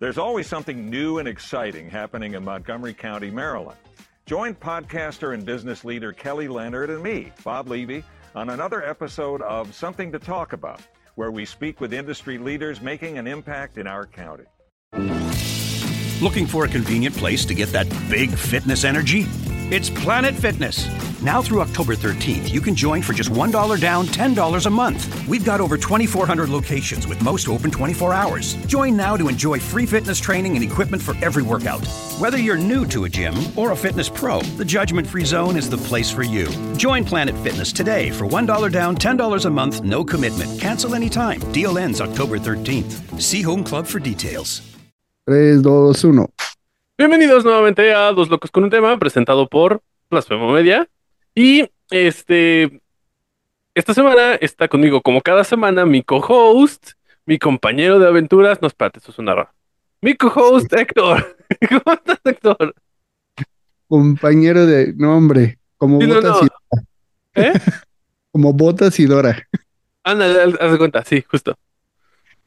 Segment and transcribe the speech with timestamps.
[0.00, 3.78] There's always something new and exciting happening in Montgomery County, Maryland.
[4.26, 8.04] Join podcaster and business leader Kelly Leonard and me, Bob Levy,
[8.36, 10.80] on another episode of Something to Talk About,
[11.16, 14.44] where we speak with industry leaders making an impact in our county.
[16.22, 19.26] Looking for a convenient place to get that big fitness energy?
[19.70, 20.88] It's Planet Fitness.
[21.22, 25.28] Now through October 13th, you can join for just $1 down, $10 a month.
[25.28, 28.54] We've got over 2,400 locations with most open 24 hours.
[28.64, 31.86] Join now to enjoy free fitness training and equipment for every workout.
[32.18, 35.68] Whether you're new to a gym or a fitness pro, the Judgment Free Zone is
[35.68, 36.46] the place for you.
[36.78, 40.58] Join Planet Fitness today for $1 down, $10 a month, no commitment.
[40.58, 41.40] Cancel anytime.
[41.52, 43.20] Deal ends October 13th.
[43.20, 44.62] See Home Club for details.
[45.26, 46.26] 3, 2, 1.
[46.98, 50.88] Bienvenidos nuevamente a Dos Locos con un Tema, presentado por Blasfemo Media.
[51.32, 52.82] Y este,
[53.72, 58.60] esta semana está conmigo, como cada semana, mi co-host, mi compañero de aventuras.
[58.60, 59.54] No, espérate, eso es una rara.
[60.00, 61.36] Mi co-host, Héctor.
[61.68, 62.74] ¿Cómo estás, Héctor?
[63.86, 66.46] Compañero de nombre, como Sí, Botas no.
[66.46, 67.52] y ¿Eh?
[68.32, 69.46] como Botas y Dora.
[70.02, 71.54] Anda, haz haz de cuenta, sí, justo.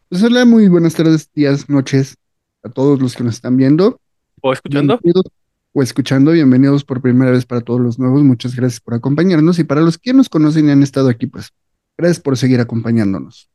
[0.09, 2.17] Pues hola, muy buenas tardes, días, noches
[2.63, 4.01] a todos los que nos están viendo.
[4.41, 4.99] ¿O escuchando?
[5.03, 5.25] Bienvenidos
[5.73, 8.23] o escuchando, bienvenidos por primera vez para todos los nuevos.
[8.23, 11.53] Muchas gracias por acompañarnos y para los que nos conocen y han estado aquí, pues
[11.95, 13.49] gracias por seguir acompañándonos.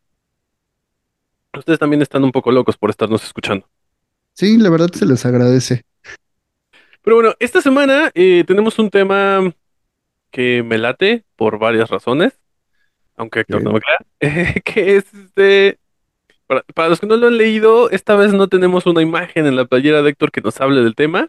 [1.52, 3.68] Ustedes también están un poco locos por estarnos escuchando.
[4.32, 5.84] Sí, la verdad se les agradece.
[7.02, 9.52] Pero bueno, esta semana eh, tenemos un tema
[10.30, 12.38] que me late por varias razones,
[13.16, 15.78] aunque Héctor no me crea, eh, que es este...
[16.46, 19.56] Para, para los que no lo han leído, esta vez no tenemos una imagen en
[19.56, 21.28] la playera de Héctor que nos hable del tema,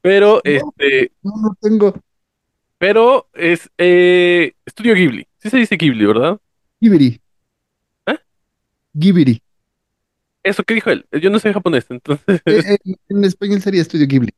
[0.00, 1.94] pero este, No, no tengo
[2.78, 5.26] pero es eh, Estudio Ghibli.
[5.38, 6.38] Sí se dice Ghibli, ¿verdad?
[6.80, 7.20] Ghibli.
[8.06, 8.18] ¿Eh?
[8.94, 9.40] Ghibli.
[10.42, 11.06] Eso que dijo él.
[11.12, 14.30] Yo no sé japonés, entonces Eh, en, en español sería Estudio Ghibli.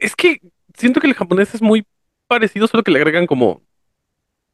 [0.00, 0.40] es que
[0.76, 1.86] siento que el japonés es muy
[2.26, 3.62] parecido, solo que le agregan como,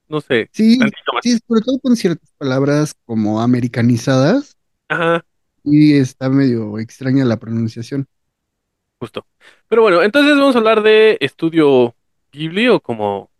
[0.09, 0.79] no sé, Sí,
[1.23, 4.57] sí, sobre todo con ciertas palabras como americanizadas
[4.91, 5.25] Ajá.
[5.65, 8.07] y está medio extraña la pronunciación.
[9.01, 9.27] Justo.
[9.69, 11.95] Pero bueno, entonces vamos a hablar de Estudio
[12.33, 13.31] Ghibli o como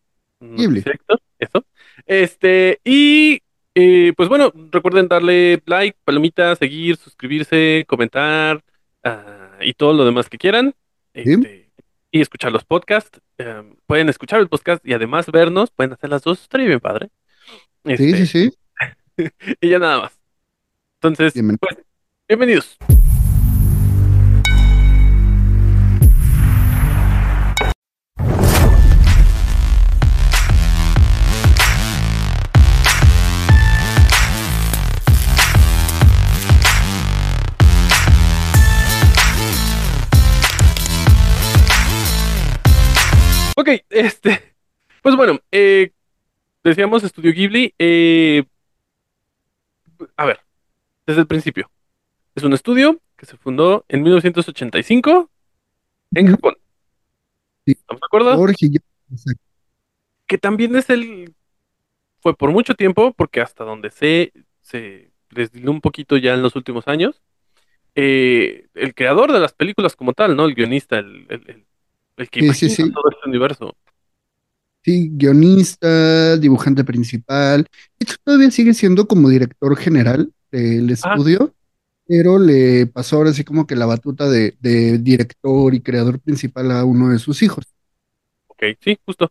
[0.41, 0.77] Ghibli.
[0.79, 1.67] dice Héctor, eso.
[2.07, 3.43] Este, y
[3.75, 8.63] eh, pues bueno, recuerden darle like, palomita, seguir, suscribirse, comentar
[9.05, 10.75] ah, y todo lo demás que quieran.
[11.13, 11.71] Este,
[12.11, 13.21] y escuchar los podcasts.
[13.39, 17.11] Em, pueden escuchar el podcast y además vernos, pueden hacer las dos, estaría bien padre.
[17.85, 18.53] Sí, Este, sí, sí.
[19.61, 20.20] Y ya nada más.
[21.03, 21.79] Entonces, pues,
[22.29, 22.77] bienvenidos.
[43.57, 44.55] Ok, este,
[45.03, 45.93] pues bueno, eh,
[46.63, 47.75] decíamos Estudio Ghibli.
[47.79, 48.45] eh,
[50.17, 50.41] a ver,
[51.07, 51.71] desde el principio.
[52.35, 55.31] Es un estudio que se fundó en 1985
[56.15, 56.29] en.
[56.29, 56.57] Japón.
[57.67, 57.73] Sí.
[57.73, 58.37] ¿Estamos de acuerdo?
[58.37, 58.67] Jorge,
[59.11, 59.43] exacto.
[60.27, 61.35] Que también es el...
[62.21, 66.57] Fue por mucho tiempo, porque hasta donde sé, se desdiló un poquito ya en los
[66.57, 67.23] últimos años.
[67.97, 70.47] eh, el creador de las películas como tal, ¿no?
[70.47, 71.67] El guionista, el, el, el-
[72.19, 72.93] el que Sí, sí, imagina sí.
[72.93, 73.77] todo este universo.
[74.83, 77.63] Sí, guionista, dibujante principal.
[77.99, 80.93] De hecho, todavía sigue siendo como director general del Ah.
[80.93, 81.55] estudio,
[82.07, 86.71] pero le pasó ahora sí como que la batuta de, de director y creador principal
[86.73, 87.65] a uno de sus hijos.
[88.49, 89.31] Ok, sí, justo.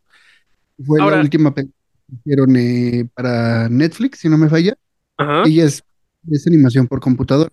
[0.85, 1.75] Fue Ahora- la última película
[2.07, 4.75] que hicieron eh, para Netflix, si no me falla.
[5.17, 5.43] Ajá.
[5.45, 5.83] Ella es,
[6.31, 7.51] es animación por computadora.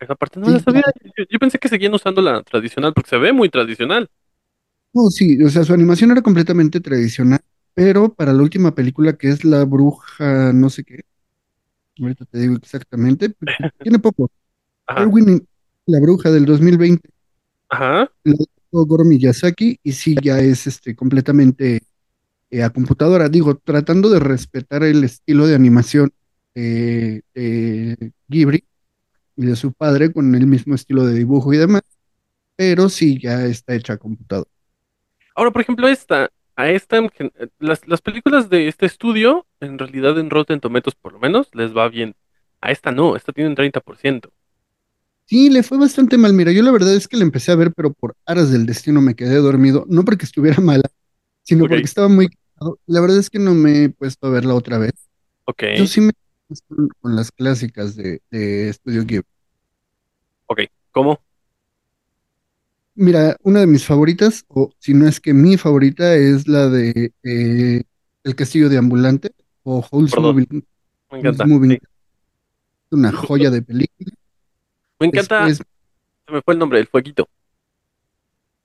[0.00, 0.82] Esa parte no Sí, la sabía.
[1.16, 4.08] Yo, yo pensé que seguían usando la tradicional porque se ve muy tradicional.
[4.92, 7.40] No, sí, o sea, su animación era completamente tradicional,
[7.72, 11.04] pero para la última película que es La Bruja, no sé qué,
[12.00, 14.30] ahorita te digo exactamente, porque tiene poco.
[14.94, 15.46] Erwin,
[15.86, 17.10] La Bruja del 2020,
[17.68, 18.08] Ajá.
[18.24, 21.82] hizo Goro Miyazaki, y sí, ya es este, completamente
[22.50, 23.28] eh, a computadora.
[23.28, 26.12] Digo, tratando de respetar el estilo de animación
[26.54, 28.64] de de Ghibli
[29.36, 31.82] y de su padre con el mismo estilo de dibujo y demás,
[32.56, 34.50] pero sí, ya está hecha a computadora.
[35.34, 40.18] Ahora, por ejemplo, esta, a esta, gen- las, las películas de este estudio, en realidad
[40.18, 42.14] en Rotten Tomatoes por lo menos, les va bien.
[42.60, 44.30] A esta no, esta tiene un 30%.
[45.26, 46.32] Sí, le fue bastante mal.
[46.32, 49.00] Mira, yo la verdad es que la empecé a ver, pero por aras del destino
[49.00, 49.84] me quedé dormido.
[49.88, 50.88] No porque estuviera mala,
[51.42, 52.78] sino porque estaba muy cansado.
[52.86, 54.92] La verdad es que no me he puesto a verla otra vez.
[55.44, 55.62] Ok.
[55.76, 56.12] Yo sí me
[56.68, 59.24] con, con las clásicas de, de Estudio Ghibli.
[60.46, 60.60] Ok,
[60.90, 61.20] ¿cómo?
[62.94, 67.12] Mira, una de mis favoritas, o si no es que mi favorita, es la de
[67.22, 67.82] eh,
[68.22, 69.32] El Castillo de Ambulante
[69.64, 70.64] o Moving.
[71.10, 71.46] me encanta.
[71.46, 71.70] Moving.
[71.72, 71.78] sí.
[72.90, 74.10] Una joya de película.
[75.00, 75.68] me encanta, Después,
[76.26, 77.28] se me fue el nombre, el fueguito.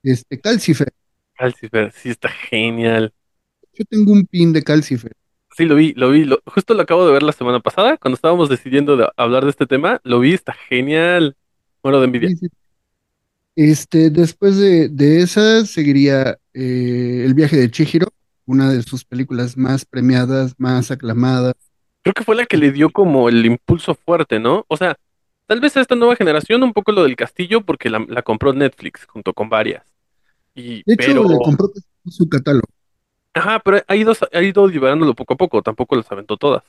[0.02, 0.92] este, Calcifer.
[1.34, 3.12] Calcifer, sí está genial.
[3.72, 5.12] Yo tengo un pin de Calcifer.
[5.56, 8.14] Sí, lo vi, lo vi, lo- justo lo acabo de ver la semana pasada, cuando
[8.16, 11.36] estábamos decidiendo de hablar de este tema, lo vi, está genial.
[11.82, 12.28] Muero de envidia.
[12.30, 12.48] Sí, sí.
[13.56, 18.08] Este, después de, de esa seguiría eh, El viaje de Chihiro,
[18.48, 21.54] una de sus películas más premiadas, más aclamadas.
[22.02, 24.64] Creo que fue la que le dio como el impulso fuerte, ¿no?
[24.68, 24.96] O sea,
[25.46, 28.52] tal vez a esta nueva generación un poco lo del castillo porque la, la compró
[28.52, 29.84] Netflix junto con varias.
[30.54, 31.70] Y, De hecho, pero, le compró
[32.06, 32.66] su catálogo.
[33.34, 36.62] ajá, pero ha ido, ha ido liberándolo poco a poco, tampoco las aventó todas.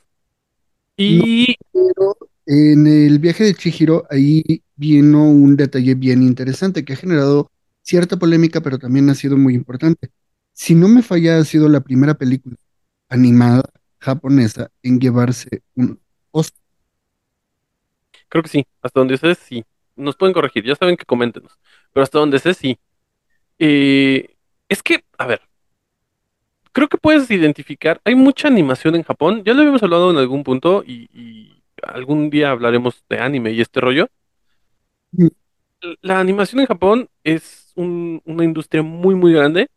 [1.06, 2.16] No, Y pero
[2.46, 7.50] en el viaje de Chihiro, ahí vino un detalle bien interesante que ha generado
[7.82, 10.10] cierta polémica, pero también ha sido muy importante.
[10.62, 12.56] Si no me falla, ha sido la primera película
[13.08, 13.62] animada
[14.00, 16.00] japonesa en llevarse un
[16.32, 16.60] Oscar.
[18.28, 19.64] creo que sí, hasta donde sé, sí.
[19.96, 21.58] Nos pueden corregir, ya saben que coméntenos.
[21.92, 22.78] Pero hasta donde sé, sí.
[23.58, 24.36] Eh,
[24.68, 25.42] es que, a ver,
[26.72, 30.44] creo que puedes identificar, hay mucha animación en Japón, ya lo habíamos hablado en algún
[30.44, 34.08] punto y, y algún día hablaremos de anime y este rollo.
[36.02, 39.68] La animación en Japón es un- una industria muy, muy grande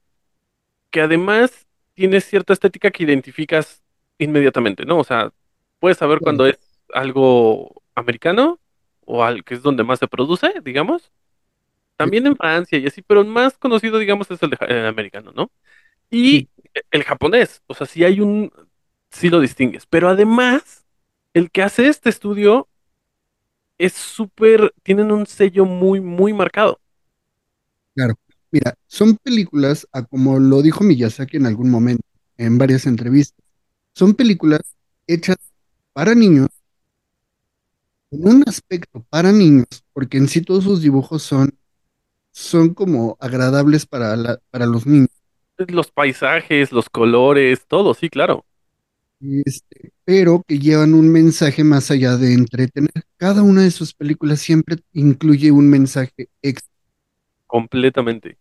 [0.94, 3.84] que además tiene cierta estética que identificas
[4.19, 5.00] inmediatamente, ¿no?
[5.00, 5.34] O sea,
[5.80, 6.60] puedes saber cuando es
[6.94, 8.62] algo americano
[9.06, 11.12] o al que es donde más se produce, digamos.
[11.98, 15.34] También en Francia y así, pero el más conocido, digamos, es el, de el americano,
[15.36, 15.51] ¿no?
[16.12, 16.50] Y sí,
[16.92, 18.51] el japonés, o sea, sí hay un,
[19.12, 20.86] sí lo distingues, pero además,
[21.34, 22.69] el que hace este estudio
[23.78, 26.80] es súper, tienen un sello muy, muy marcado.
[27.95, 28.16] claro.
[28.53, 32.03] Mira, son películas, a como lo dijo Miyazaki en algún momento,
[32.38, 33.44] en varias entrevistas,
[33.95, 34.61] son películas
[35.07, 35.38] hechas
[35.91, 36.50] para niños,
[38.11, 41.57] con un aspecto para niños, porque en sí todos sus dibujos son,
[42.31, 45.09] son como agradables para la, para los niños.
[45.57, 48.45] Los paisajes, los colores, todo, sí, claro,
[49.19, 52.91] este, pero que llevan un mensaje más allá de entretener.
[53.17, 56.71] Cada una de sus películas siempre incluye un mensaje extra,
[57.47, 58.38] completamente.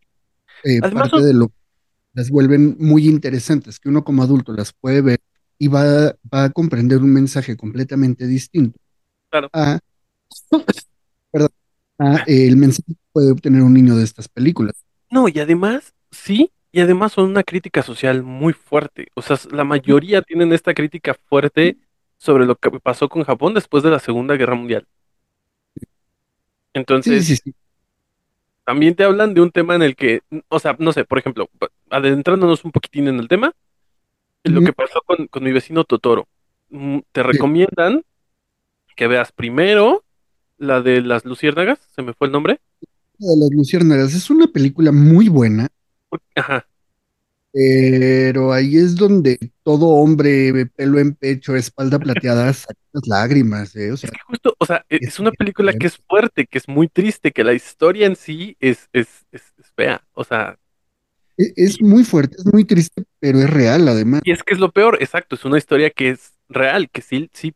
[0.64, 1.54] Eh, Además, parte de lo que
[2.14, 5.20] las vuelven muy interesantes, que uno como adulto las puede ver
[5.58, 8.78] y va, va a comprender un mensaje completamente distinto
[9.30, 9.78] claro, a,
[11.30, 11.50] perdón,
[11.98, 14.84] a, eh, el mensaje que puede obtener un niño de estas películas.
[15.10, 19.08] no, y además, sí, y además son una crítica social muy fuerte.
[19.14, 21.76] O sea, la mayoría tienen esta crítica fuerte
[22.16, 24.86] sobre lo que pasó con Japón después de la Segunda Guerra Mundial.
[25.74, 25.86] Sí,
[26.72, 27.54] Entonces, sí, sí.
[28.64, 31.48] También te hablan de un tema en el que, o sea, no sé, por ejemplo,
[31.90, 33.52] adentrándonos un poquitín en el tema,
[34.44, 36.28] lo que pasó con, con mi vecino Totoro.
[36.70, 37.26] Mm, Te sí.
[37.28, 38.02] recomiendan
[38.96, 40.04] que veas primero
[40.58, 42.60] la de las luciérnagas, se me fue el nombre.
[43.18, 45.68] La de las Luciérnagas es una película muy buena,
[46.34, 46.66] Ajá,
[47.52, 53.92] pero ahí es donde todo hombre, pelo en pecho, espalda plateada, saca las lágrimas, ¿eh?
[53.92, 56.58] O es que justo, o sea, e- es es una película que es fuerte, que
[56.58, 60.58] es muy triste, que la historia en sí es, es, es, es fea, o sea,
[61.38, 64.20] E- Es muy fuerte, es muy triste, pero es real además.
[64.24, 67.28] y es que es lo peor, exacto, es una historia que es real, que sí,
[67.32, 67.54] sí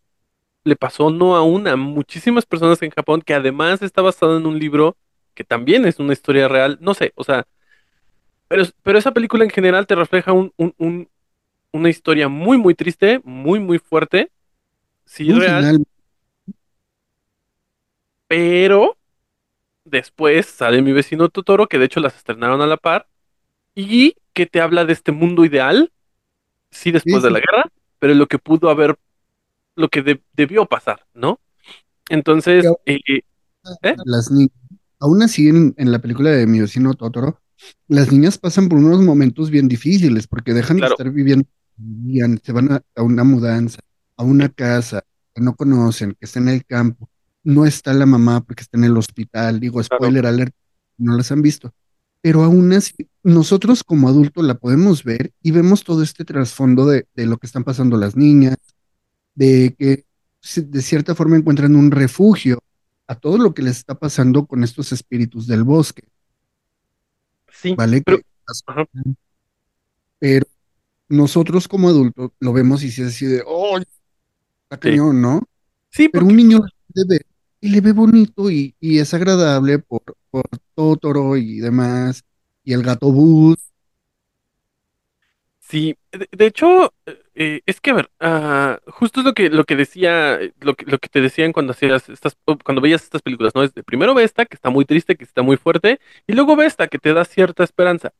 [0.65, 4.47] le pasó no a una, a muchísimas personas en Japón, que además está basada en
[4.47, 4.97] un libro
[5.35, 7.47] que también es una historia real, no sé, o sea,
[8.49, 11.09] pero, pero esa película en general te refleja un, un, un-
[11.73, 14.31] una historia muy, muy triste, muy, muy fuerte,
[15.07, 15.85] sí Un real, final,
[18.26, 18.97] pero
[19.85, 23.09] después sale mi vecino Totoro, que de hecho las estrenaron a la par,
[23.75, 25.93] y que te habla de este mundo ideal,
[26.71, 27.65] sí sí, después de la guerra,
[27.99, 28.99] pero lo que pudo haber,
[29.76, 31.41] lo que de- debió pasar, ¿no?
[32.11, 33.23] Entonces, aún eh, eh,
[33.83, 33.97] ¿eh?
[34.05, 34.50] las niñas,
[35.00, 37.41] aún así en, en la película de mi vecino Totoro,
[37.89, 41.49] las niñas pasan por unos momentos bien difíciles porque dejan de Claro, estar viviendo,
[42.43, 43.81] se van a, a una mudanza,
[44.17, 45.03] a una casa
[45.35, 47.11] que no conocen, que está en el campo,
[47.45, 50.55] no está la mamá porque está en el hospital, digo, claro, spoiler alert,
[50.99, 51.73] no las han visto,
[52.23, 57.07] pero aún así, nosotros como adultos la podemos ver y vemos todo este trasfondo de,
[57.15, 58.57] de lo que están pasando las niñas,
[59.35, 60.05] de que
[60.57, 62.61] de cierta forma encuentran un refugio
[63.09, 66.09] a todo lo que les está pasando con estos espíritus del bosque,
[67.63, 68.03] sí, ¿vale?
[68.05, 68.23] pero, Que,
[68.69, 68.87] ajá,
[70.19, 70.47] pero
[71.09, 75.43] nosotros como adultos lo vemos y si es así de, oh, está sí, cañón, ¿no?
[75.91, 76.61] sí, Pero porque un niño
[76.95, 77.27] puede ver
[77.61, 80.45] y le ve bonito y, y es agradable por, por
[80.75, 82.25] Totoro y demás,
[82.65, 83.59] y el gato Bus.
[85.76, 86.95] Sí, de, de hecho,
[87.35, 90.75] eh, es que a ver, ah, justo es lo que, lo que decía, eh, lo
[90.75, 93.62] que, lo que te decían cuando hacías estas, o cuando veías estas películas, ¿no?
[93.64, 96.56] Es de primero ve esta, que está muy triste, que está muy fuerte, y luego
[96.56, 98.12] ve esta, que te da cierta esperanza.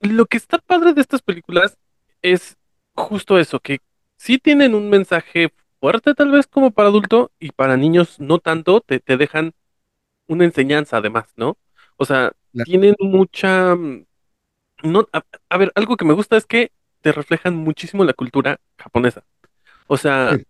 [0.00, 1.78] Lo que está padre de estas películas
[2.22, 2.56] es
[2.94, 3.78] justo eso, que
[4.16, 8.80] sí tienen un mensaje fuerte tal vez como para adulto, y para niños no tanto,
[8.80, 9.52] te, te dejan
[10.28, 11.58] una enseñanza además, ¿no?
[11.96, 12.32] O sea,
[12.64, 13.76] tienen mucha...
[14.84, 18.60] No, a, a ver, algo que me gusta es que te reflejan muchísimo la cultura
[18.78, 19.24] japonesa.
[19.86, 20.44] O sea, Sí.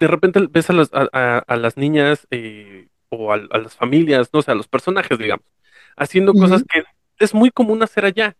[0.00, 4.50] de repente ves a las, a, las niñas eh, o a, las familias, no sé,
[4.52, 5.46] a los personajes, digamos,
[5.96, 6.84] haciendo cosas que
[7.18, 8.36] es muy común hacer allá,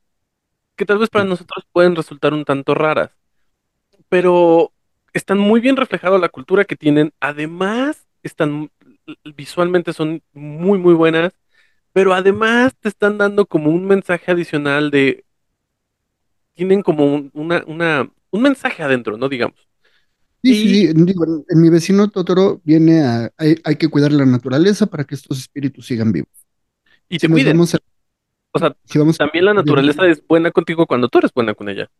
[0.76, 3.10] que tal vez para nosotros pueden resultar un tanto raras,
[4.08, 4.72] pero
[5.12, 7.12] están muy bien reflejado la cultura que tienen.
[7.20, 8.70] Además, están
[9.36, 11.32] visualmente son muy, muy buenas,
[11.96, 15.24] pero además te están dando como un mensaje adicional de,
[16.52, 19.30] tienen como un, una, una, un mensaje adentro, ¿no?
[19.30, 19.56] Digamos.
[20.44, 24.12] Sí, sí, Y, sí, digo, en, mi vecino Totoro viene a, hay, hay que cuidar
[24.12, 26.28] la naturaleza para que estos espíritus sigan vivos.
[27.08, 31.08] y Si te a, O sea, si vamos también la naturaleza es buena contigo cuando
[31.08, 31.90] tú eres buena con ella.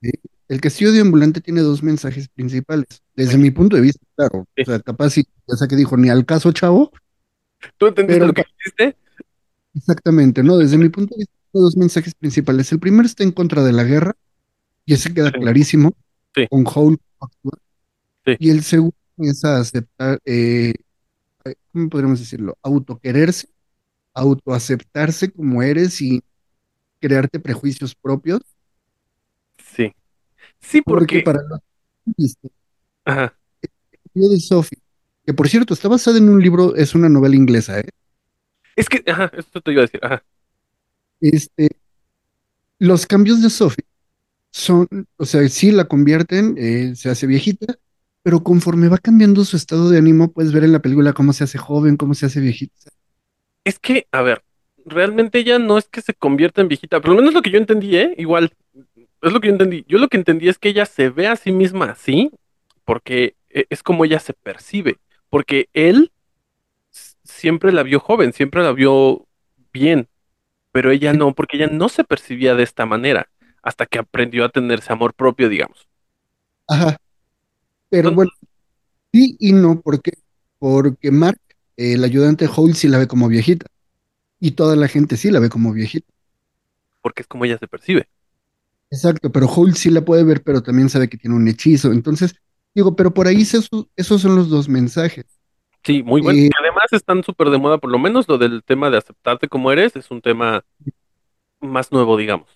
[0.00, 0.10] Sí.
[0.48, 3.02] El castillo de ambulante tiene dos mensajes principales.
[3.14, 4.46] Desde mi punto de vista, claro.
[4.56, 4.62] Sí.
[4.62, 6.92] O sea, capaz si ya sé que dijo ni al caso, chavo,
[7.76, 8.96] ¿Tú entendiste pero lo que hiciste?
[9.74, 10.56] Exactamente, ¿no?
[10.58, 12.70] Desde mi punto de vista, dos mensajes principales.
[12.72, 14.14] El primero está en contra de la guerra,
[14.84, 15.40] y ese queda Sí.
[15.40, 15.92] clarísimo,
[16.34, 16.46] Sí.
[16.48, 16.64] con
[17.20, 17.52] actúa.
[18.26, 18.36] Sí.
[18.38, 20.74] Y el segundo es a aceptar, eh,
[21.72, 22.56] ¿cómo podríamos decirlo?
[22.62, 23.48] Autoquererse,
[24.14, 26.22] autoaceptarse como eres y
[27.00, 28.40] crearte prejuicios propios,
[29.74, 29.92] Sí.
[30.60, 31.40] Sí, porque porque, para
[33.04, 33.38] ajá,
[34.14, 34.78] de Sophie,
[35.24, 37.88] que por cierto está basada en un libro, es una novela inglesa, ¿eh?
[38.78, 40.24] Es que, ajá, esto te iba a decir, ajá,
[41.20, 41.68] Este,
[42.78, 43.84] los cambios de Sophie
[44.52, 47.76] son, o sea, sí la convierten, eh, se hace viejita,
[48.22, 51.44] pero conforme va cambiando su estado de ánimo, puedes ver en la película cómo se
[51.44, 52.74] hace joven, cómo se hace viejita.
[53.64, 54.42] es que, a ver,
[54.84, 57.58] realmente ella no es que se convierta en viejita, por lo menos lo que yo
[57.58, 58.14] entendí, ¿eh?
[58.18, 58.52] Igual,
[59.22, 59.84] es lo que yo entendí.
[59.88, 62.30] Yo lo que entendí es que ella se ve a sí misma así,
[62.84, 64.98] porque e- es como ella se percibe,
[65.30, 66.12] porque él
[67.38, 69.26] siempre la vio joven, siempre la vio
[69.72, 70.08] bien,
[70.72, 73.30] pero ella no, porque ella no se percibía de esta manera,
[73.62, 75.88] hasta que aprendió a tenerse amor propio, digamos.
[76.66, 76.96] Ajá,
[77.90, 78.32] pero Entonces, bueno,
[79.12, 80.12] sí y no, ¿por qué?
[80.58, 81.40] Porque Mark,
[81.76, 83.66] el ayudante Hoyle, sí la ve como viejita,
[84.40, 86.08] y toda la gente sí la ve como viejita.
[87.02, 88.08] porque es como ella se percibe.
[88.90, 91.92] Exacto, pero Hoyle sí la puede ver, pero también sabe que tiene un hechizo.
[91.92, 92.34] Entonces,
[92.74, 93.58] digo, pero por ahí se-
[93.96, 95.26] esos son los dos mensajes.
[95.88, 96.38] Sí, muy bueno.
[96.38, 99.72] Y además están súper de moda, por lo menos lo del tema de aceptarte como
[99.72, 100.62] eres, es un tema
[101.60, 102.48] más nuevo, digamos.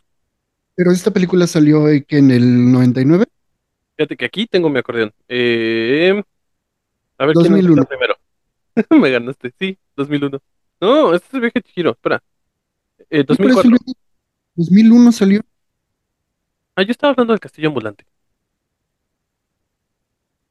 [0.74, 3.24] pero esta película salió eh, que en el 99,
[3.96, 5.12] Fíjate que aquí tengo mi acordeón.
[5.28, 6.22] Eh,
[7.18, 7.82] a ver, ¿quién 2001.
[7.82, 8.14] empieza primero?
[9.02, 10.40] Me ganaste, sí, 2001.
[10.80, 12.22] No, este es el viaje de Chihiro, espera.
[13.10, 13.70] Eh, Sí, por eso 2004.
[13.70, 13.78] el
[14.56, 15.42] 2001 salió.
[16.76, 18.04] Ah, yo estaba hablando del castillo ambulante.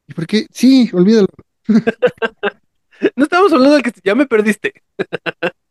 [0.07, 0.45] ¿Y por qué?
[0.51, 1.27] Sí, olvídalo.
[3.15, 4.73] No estábamos hablando del castillo, ya me perdiste.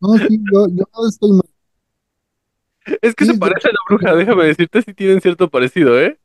[0.01, 1.43] No, sí, yo, yo estoy mal.
[3.03, 6.01] Es que Sí, se de- parece a la bruja, déjame decirte si tienen cierto parecido,
[6.01, 6.19] ¿eh?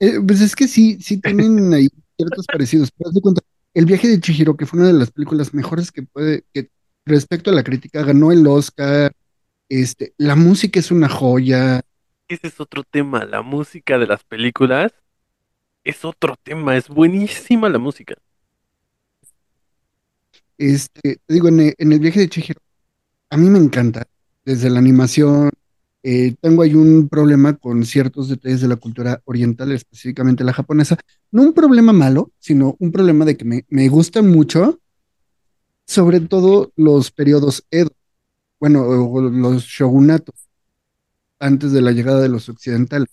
[0.00, 2.90] eh, pues es que sí, sí tienen ahí ciertos parecidos.
[2.96, 3.42] Pero haz de cuenta,
[3.74, 6.70] el viaje de Chihiro, que fue una de las películas mejores que puede, que
[7.04, 9.12] respecto a la crítica, ganó el Oscar.
[9.68, 11.82] Este, la música es una joya.
[12.28, 14.92] Ese es otro tema, la música de las películas
[15.84, 18.14] es otro tema, es buenísima la música.
[20.60, 22.60] Este, te digo, en el, en el viaje de Chihiro,
[23.30, 24.06] a mí me encanta.
[24.44, 25.48] Desde la animación,
[26.02, 30.98] eh, tengo ahí un problema con ciertos detalles de la cultura oriental, específicamente la japonesa.
[31.30, 34.78] No un problema malo, sino un problema de que me, me gustan mucho,
[35.86, 37.92] sobre todo los periodos Edo,
[38.58, 40.34] bueno, o los shogunatos,
[41.38, 43.08] antes de la llegada de los occidentales.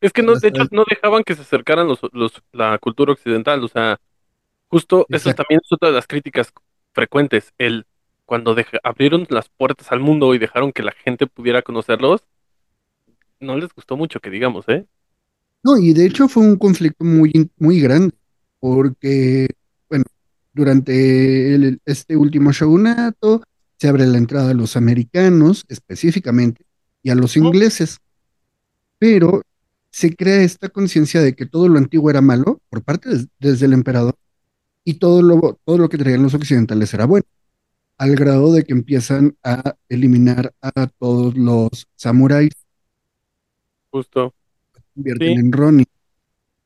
[0.00, 3.64] Es que no, de hecho, no dejaban que se acercaran los, los, la cultura occidental,
[3.64, 3.98] o sea,
[4.70, 6.52] justo eso también es otra de las críticas
[6.94, 7.86] frecuentes, el
[8.26, 12.24] cuando deja- abrieron las puertas al mundo y dejaron que la gente pudiera conocerlos,
[13.40, 14.86] no les gustó mucho que digamos, ¿eh?
[15.62, 18.14] No, y de hecho fue un conflicto muy, muy grande,
[18.60, 19.48] porque,
[19.88, 20.04] bueno,
[20.52, 23.42] durante el- este último shogunato
[23.78, 26.64] se abre la entrada a los americanos específicamente
[27.02, 27.98] y a los ingleses,
[28.98, 29.42] pero
[29.90, 33.66] se crea esta conciencia de que todo lo antiguo era malo por parte de- desde
[33.66, 34.14] el emperador
[34.84, 37.26] y todo lo, todo lo que traían los occidentales era bueno,
[37.98, 42.52] al grado de que empiezan a eliminar a todos los samuráis,
[43.92, 44.34] Justo.
[44.94, 45.40] convierten Sí.
[45.40, 45.86] en Ronin,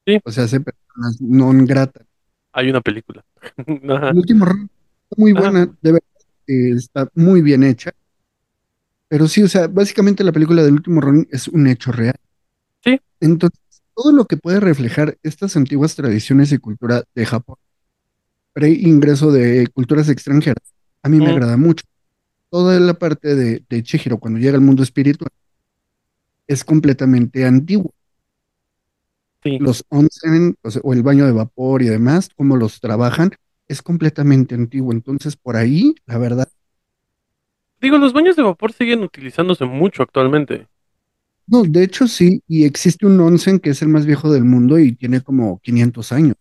[0.06, 0.18] Sí.
[0.24, 2.06] o sea, hacen personas non gratas.
[2.52, 3.24] Hay una película.
[4.12, 4.70] El último Ronin
[5.04, 5.40] está muy Ajá.
[5.40, 6.08] buena, de verdad,
[6.46, 7.92] eh, está muy bien hecha,
[9.08, 12.16] pero sí, o sea, básicamente la película del último Ronin es un hecho real.
[12.84, 13.00] Sí.
[13.20, 13.60] Entonces,
[13.94, 17.56] todo lo que puede reflejar estas antiguas tradiciones y cultura de Japón,
[18.54, 21.84] pre-ingreso de culturas extranjeras, a mí me agrada mucho.
[22.50, 25.30] Toda la parte de, de Chihiro cuando llega al mundo espiritual
[26.46, 27.92] es completamente antiguo.
[29.42, 29.58] Sí.
[29.58, 33.30] Los onsen, o sea, o el baño de vapor y demás, cómo los trabajan,
[33.68, 34.92] es completamente antiguo.
[34.92, 36.48] Entonces, por ahí, la verdad,
[37.80, 40.66] Digo, los baños de vapor siguen utilizándose mucho actualmente.
[41.46, 44.78] no, de hecho sí, y existe un onsen que es el más viejo del mundo
[44.78, 46.36] y tiene como 500 años,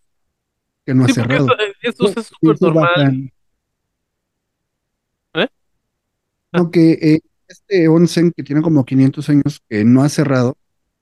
[0.85, 1.53] que no ha Sí, porque cerrado.
[1.83, 3.31] Esto, es súper normal.
[5.35, 5.47] ¿Eh?
[6.51, 10.57] No, que eh, este onsen que tiene como 500 años que no ha cerrado,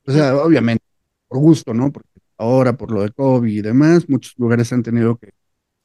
[0.06, 0.84] o sea, obviamente,
[1.28, 1.92] por gusto, ¿no?
[1.92, 5.32] Porque ahora, por lo de COVID y demás, muchos lugares han tenido que,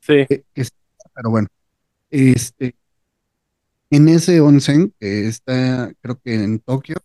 [0.01, 0.25] Sí.
[0.29, 1.49] que- que cerrar, pero bueno,
[2.11, 2.75] este,
[3.91, 6.97] en ese onsen que está, creo que en Tokio,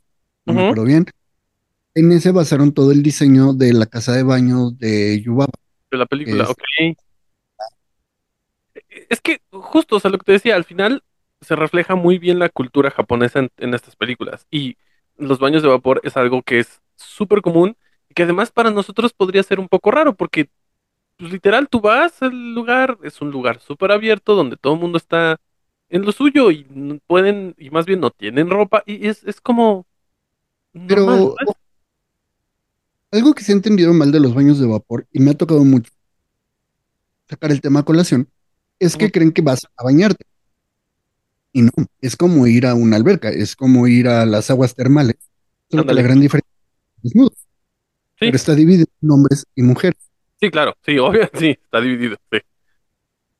[0.45, 0.67] no me Ujú.
[0.69, 1.05] acuerdo bien,
[1.95, 5.51] en ese basaron todo el diseño de la casa de baños de Yubaba.
[5.91, 6.97] De la película, Es- ok.
[9.11, 11.03] Es que justo, o sea, lo que te decía, al final
[11.41, 14.47] se refleja muy bien la cultura japonesa en, en estas películas.
[14.51, 14.77] Y
[15.17, 17.77] los baños de vapor es algo que es súper común
[18.09, 20.49] y que además para nosotros podría ser un poco raro porque,
[21.17, 24.97] pues, literal, tú vas al lugar, es un lugar súper abierto donde todo el mundo
[24.99, 25.37] está
[25.89, 26.65] en lo suyo y
[27.07, 29.87] pueden, y más bien no tienen ropa y es, es como
[30.87, 31.35] Pero o-
[33.11, 35.63] algo que se ha entendido mal de los baños de vapor, y me ha tocado
[35.63, 35.91] mucho
[37.29, 38.29] sacar el tema a colación,
[38.81, 40.25] es que creen que vas a bañarte.
[41.53, 41.71] Y no,
[42.01, 45.15] es como ir a una alberca, es como ir a las aguas termales.
[45.69, 46.49] Solo que la gran diferencia
[46.97, 47.31] es desnudo,
[48.19, 49.99] Sí, pero está dividido en hombres y mujeres.
[50.39, 52.39] sí, claro, sí, obvio, sí, está dividido, sí.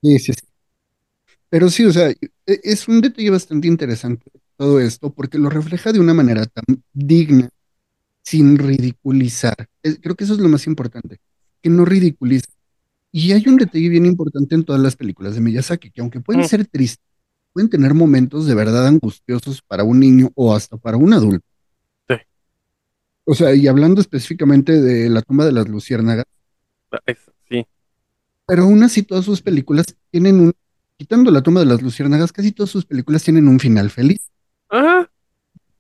[0.01, 0.47] Sí, sí, sí.
[1.49, 5.91] Pero sí, o sea, e- es un detalle bastante interesante todo esto, porque lo refleja
[5.91, 6.63] de una manera tan
[6.93, 7.49] digna,
[8.23, 9.55] sin ridiculizar.
[10.01, 11.19] Creo que eso es lo más importante,
[11.61, 12.47] que no ridiculiza.
[13.11, 16.41] Y hay un detalle bien importante en todas las películas de Miyazaki, que aunque pueden
[16.41, 16.49] Ujú.
[16.49, 17.05] ser tristes,
[17.53, 21.45] pueden tener momentos de verdad angustiosos para un niño o hasta para un adulto.
[22.07, 22.15] Sí.
[23.25, 26.25] O sea, y hablando específicamente de La tumba de las luciérnagas,
[27.05, 27.65] Es- sí.
[28.45, 30.53] pero aún así todas sus películas tienen un,
[30.97, 34.29] quitando La tumba de las luciérnagas, casi todas sus películas tienen un final feliz,
[34.69, 35.11] Ajá,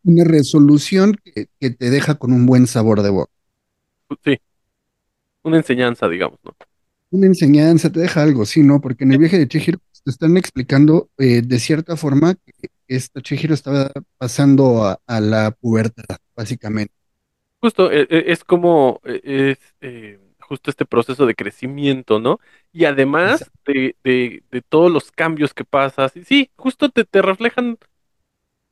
[0.03, 3.31] una resolución que, que te deja con un buen sabor de boca.
[4.23, 4.37] sí.
[5.43, 6.55] Una enseñanza, digamos, ¿no?
[7.11, 8.79] Una enseñanza, te deja algo, sí, ¿no?
[8.81, 13.21] Porque en el viaje de Chihiro te están explicando eh, de cierta forma que esta
[13.21, 16.93] Chihiro estaba pasando a, a la pubertad, básicamente.
[17.61, 19.21] Justo, e- e- es como, e-
[19.51, 22.39] es eh, justo este proceso de crecimiento, ¿no?
[22.71, 27.21] Y además de, de, de todos los cambios que pasas, y sí, justo te, te
[27.21, 27.77] reflejan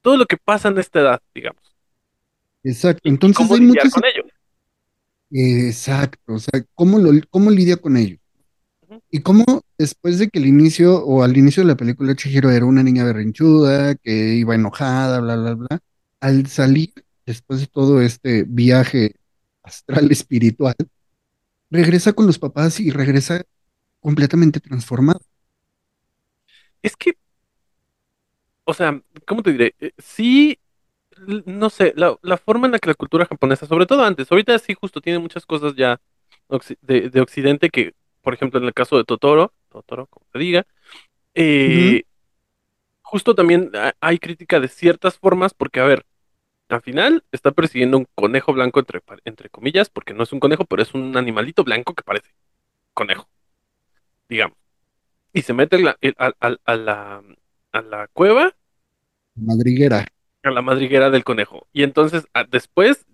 [0.02, 1.76] todo lo que pasa en esta edad, digamos,
[2.64, 3.10] Exacto.
[3.10, 3.92] Entonces cómo hay lidiar muchas...
[3.92, 4.24] con ello.
[5.32, 6.34] Exacto.
[6.34, 8.18] O sea, ¿cómo, lo, cómo lidia con ello?
[9.12, 9.46] Y cómo
[9.78, 13.04] después de que el inicio o al inicio de la película Chihiro era una niña
[13.06, 15.80] berrinchuda, que iba enojada, bla, bla, bla,
[16.20, 16.94] al salir
[17.26, 19.16] después de todo este viaje
[19.64, 20.76] astral espiritual,
[21.72, 23.44] regresa con los papás y regresa
[24.02, 25.20] completamente transformada.
[26.82, 27.14] Es que,
[28.66, 29.76] o sea, ¿cómo te diré?
[29.80, 30.60] Eh, Sí,
[31.46, 34.58] no sé, la, la forma en la que la cultura japonesa, sobre todo antes, ahorita
[34.60, 36.00] sí justo tiene muchas cosas ya
[36.82, 40.68] de, de Occidente que, por ejemplo, en el caso de Totoro, Totoro, como se diga,
[41.36, 42.04] eh,
[43.02, 46.06] justo también ha- hay crítica de ciertas formas porque, a ver,
[46.70, 50.66] al final está persiguiendo un conejo blanco entre, entre comillas, porque no es un conejo,
[50.66, 52.32] pero es un animalito blanco que parece
[52.94, 53.30] conejo,
[54.30, 54.58] digamos.
[55.34, 57.24] Y se mete la- el- a, a- a la,
[57.74, 58.56] a la cueva,
[59.36, 60.06] Madriguera.
[60.44, 61.68] a la madriguera del conejo.
[61.74, 63.06] Y entonces a- después,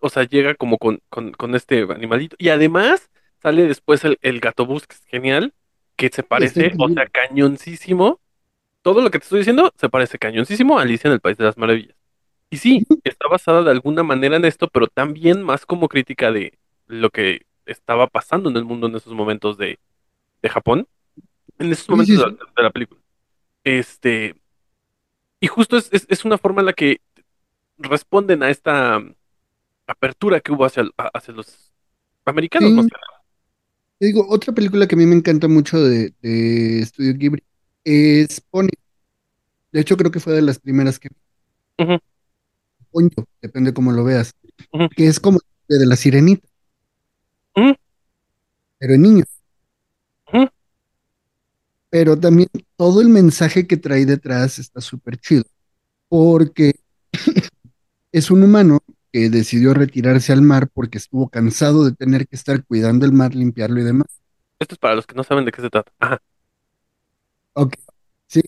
[0.00, 2.36] o sea, llega como con, con, con este animalito.
[2.40, 3.10] Y además
[3.42, 5.54] sale después el, el gato bus, que es genial,
[5.96, 8.20] que se parece, o sea, cañoncísimo.
[8.82, 11.44] Todo lo que te estoy diciendo se parece cañoncísimo a Alicia en el País de
[11.44, 11.96] las Maravillas.
[12.48, 16.58] Y sí, está basada de alguna manera en esto, pero también más como crítica de
[16.86, 19.78] lo que estaba pasando en el mundo en esos momentos de,
[20.42, 20.88] de Japón,
[21.58, 22.52] en esos momentos sí, de la, sí.
[22.56, 23.00] de la película.
[23.62, 24.34] Este,
[25.38, 27.00] y justo es, es, es una forma en la que
[27.78, 29.02] responden a esta
[29.86, 31.72] apertura que hubo hacia, hacia los
[32.24, 33.19] americanos, más que nada.
[34.00, 37.44] Te digo, otra película que a mí me encanta mucho de, de Estudio Ghibli
[37.84, 38.70] es Ponyo.
[39.72, 41.10] De hecho, creo que fue de las primeras que
[41.78, 41.98] Ujú,
[42.90, 44.32] Ponyo, depende cómo lo veas,
[44.96, 46.48] que es como de, la sirenita,
[48.78, 49.26] pero en niños.
[51.90, 55.44] Pero también todo el mensaje que trae detrás está súper chido,
[56.08, 56.72] porque
[58.12, 58.80] es un humano
[59.12, 63.34] que decidió retirarse al mar porque estuvo cansado de tener que estar cuidando el mar,
[63.34, 64.06] limpiarlo y demás.
[64.58, 65.92] Esto es para los que no saben de qué se trata.
[65.98, 66.22] Ajá.
[67.54, 67.74] Ok,
[68.26, 68.42] sí.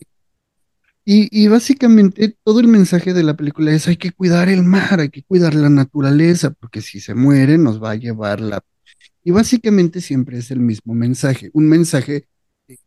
[1.05, 4.99] Y, y básicamente todo el mensaje de la película es hay que cuidar el mar,
[5.01, 8.61] hay que cuidar la naturaleza, porque si se muere nos va a llevar la...
[9.23, 12.27] Y básicamente siempre es el mismo mensaje, un mensaje,
[12.67, 12.79] de,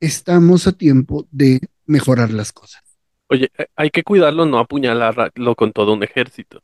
[0.00, 2.82] estamos a tiempo de mejorar las cosas.
[3.28, 6.62] Oye, eh, hay que cuidarlo, no apuñalarlo con todo un ejército.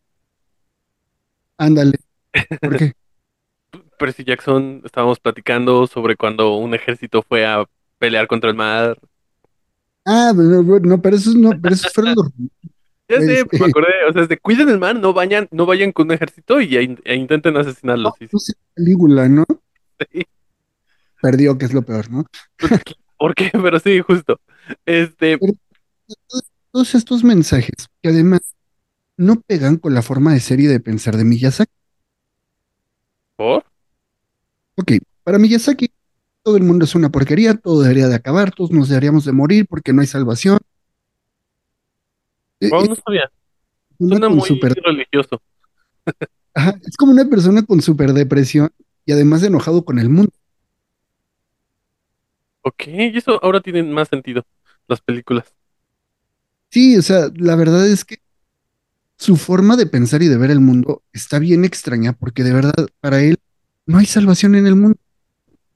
[1.58, 1.98] Ándale,
[2.60, 2.92] ¿por qué?
[3.98, 7.64] Percy Jackson, estábamos platicando sobre cuando un ejército fue a
[7.98, 8.98] pelear contra el mar.
[10.04, 12.26] Ah, bueno, bueno, no, pero esos no, pero esos fueron los...
[13.06, 15.66] Ya sé, me Este, acordé, o sea, es de cuiden el mar, no vayan, no
[15.66, 18.14] vayan con un ejército y e, intenten asesinarlos.
[18.18, 18.38] Sí, no
[18.74, 19.44] película, ¿no?
[20.10, 20.22] sí.
[21.20, 22.24] Perdió, que es lo peor, ¿no?
[22.56, 22.80] Pues,
[23.18, 23.50] ¿Por qué?
[23.62, 24.40] Pero sí, justo.
[24.86, 25.52] Este, Pero
[26.70, 28.53] todos estos mensajes que además
[29.16, 31.72] no pegan con la forma de ser y de pensar de Miyazaki.
[33.36, 33.64] ¿por?
[34.76, 35.88] Ok, para Miyazaki
[36.42, 39.66] todo el mundo es una porquería, todo debería de acabar, todos nos deberíamos de morir
[39.68, 40.58] porque no hay salvación.
[42.60, 43.30] Eh, Oh, Es no sabía.
[44.08, 45.40] Suena muy super, religioso.
[46.54, 48.70] ajá, es como una persona con super depresión
[49.06, 50.32] y además enojado con el mundo.
[52.62, 54.44] Ok, y eso ahora tiene más sentido,
[54.88, 55.54] las películas.
[56.70, 58.16] Sí, o sea, la verdad es que
[59.16, 62.88] su forma de pensar y de ver el mundo está bien extraña porque de verdad
[63.00, 63.38] para él
[63.86, 64.98] no hay salvación en el mundo.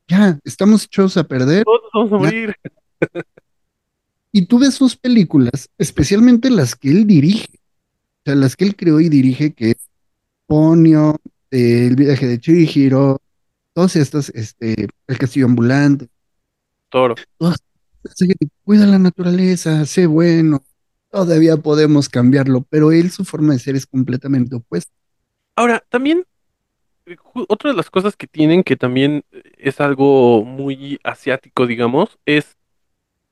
[0.09, 1.65] Ya, estamos hechos a perder.
[1.65, 2.55] Todos vamos a morir.
[4.33, 8.77] Y tú ves sus películas, especialmente las que él dirige, o sea, las que él
[8.77, 9.89] creó y dirige, que es
[10.47, 11.17] Ponyo,
[11.51, 13.21] eh, El viaje de Chihiro,
[13.73, 16.09] todas estas, este, El castillo ambulante,
[16.91, 17.15] Toro.
[17.39, 17.59] todas,
[18.65, 20.63] cuida la naturaleza, sé bueno,
[21.11, 24.93] todavía podemos cambiarlo, pero él, su forma de ser es completamente opuesta.
[25.57, 26.25] Ahora, también,
[27.07, 27.17] eh,
[27.49, 32.57] otra de las cosas que tienen que también eh, es algo muy asiático, digamos, es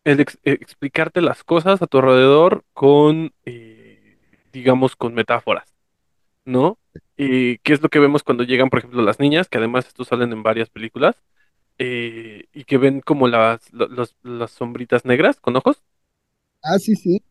[0.05, 4.19] el ex- eh, explicarte las cosas a tu alrededor con, eh,
[4.53, 5.75] digamos, con metáforas,
[6.45, 6.79] ¿no?
[7.19, 10.09] Eh, ¿qué es lo que vemos cuando llegan, por ejemplo, las niñas, que además estos
[10.09, 11.17] salen en varias películas,
[11.79, 13.61] eh, y que ven como las,
[14.23, 15.83] las sombritas negras con ojos,
[16.62, 17.23] Ah, sí, sí.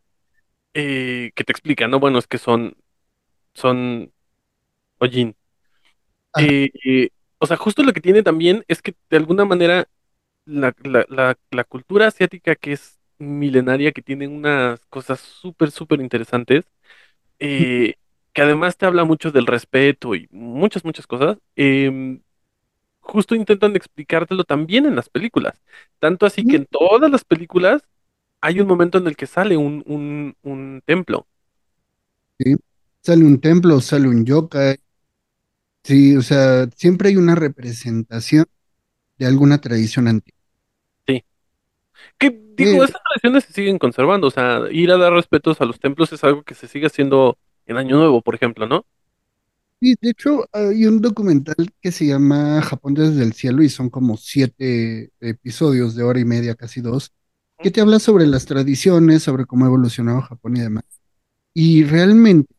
[0.76, 2.00] Eh, que te explican, ¿no?
[2.00, 2.76] Bueno, es que son,
[3.54, 4.12] son
[5.00, 5.36] Ojin.
[6.38, 9.88] Eh, eh, o sea, justo lo que tiene también es que de alguna manera
[10.46, 16.00] la, la, la, la cultura asiática que es milenaria, que tiene unas cosas súper, súper
[16.00, 16.66] interesantes,
[17.40, 17.94] eh,
[18.34, 22.22] que además te habla mucho del respeto y muchas, muchas cosas, em,
[23.00, 25.60] justo intentan explicártelo también en las películas.
[25.98, 27.82] Tanto así que en todas las películas
[28.40, 31.26] hay un momento en el que sale un, un, un templo.
[32.38, 32.56] sí.
[33.02, 34.76] Sale un templo, sale un yokai,
[35.84, 38.46] sí, o sea, siempre hay una representación
[39.18, 40.38] de alguna tradición antigua.
[41.06, 41.24] Sí.
[42.18, 44.28] Que digo, Eh, esas tradiciones se siguen conservando.
[44.28, 47.38] O sea, ir a dar respetos a los templos es algo que se sigue haciendo
[47.66, 48.86] en Año Nuevo, por ejemplo, ¿no?
[49.80, 53.90] Y de hecho, hay un documental que se llama Japón desde el cielo y son
[53.90, 57.12] como siete episodios de hora y media, casi dos,
[57.62, 60.84] que te habla sobre las tradiciones, sobre cómo ha evolucionado Japón y demás.
[61.54, 62.54] Y realmente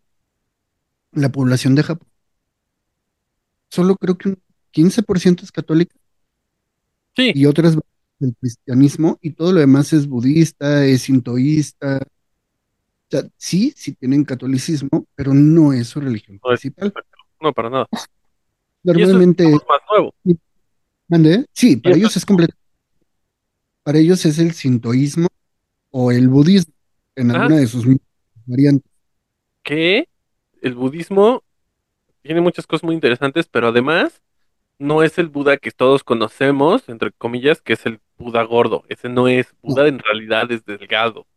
[1.11, 2.07] la población de Japón,
[3.69, 5.95] solo creo que un 15% es católica
[7.15, 7.77] Sí, y otras
[8.19, 11.99] del cristianismo y todo lo demás es budista, es sintoísta.
[12.03, 16.93] O sea, sí, sí tienen catolicismo, pero no es su religión no, es- principal.
[17.41, 17.87] no, para nada.
[17.91, 18.07] Es
[18.83, 20.13] Normalmente, digamos, más nuevo.
[21.07, 21.45] ¿mande?
[21.53, 22.55] Sí, para ellos es es completo.
[23.87, 25.27] Para ellos es el sintoísmo
[25.91, 26.73] o el budismo
[27.15, 27.85] en Ajá, alguna de sus
[28.45, 28.91] variantes.
[29.63, 30.07] que
[30.61, 31.43] el budismo
[32.23, 34.23] tiene muchas cosas muy interesantes, pero además
[34.79, 38.85] no es el Buda que todos conocemos, entre comillas, que es el Buda gordo.
[38.89, 39.55] Ese no es.
[39.67, 41.27] No, Buda en realidad es delgado.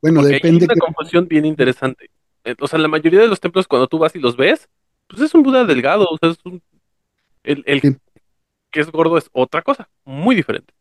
[0.00, 2.10] bueno, Porque depende una que confusión bien interesante.
[2.44, 4.68] Eh, O sea, la mayoría de los templos, cuando tú vas y los ves,
[5.08, 6.06] pues es un Buda delgado.
[6.10, 6.62] O sea, es un-
[7.44, 7.64] el,
[8.70, 10.74] que es gordo es otra cosa, muy diferente.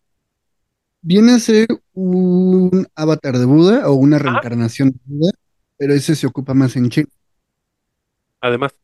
[1.02, 5.32] Viene a ser un avatar de Buda o una Ajá, reencarnación de Buda,
[5.78, 7.10] pero ese se ocupa más en China.
[8.40, 8.76] además.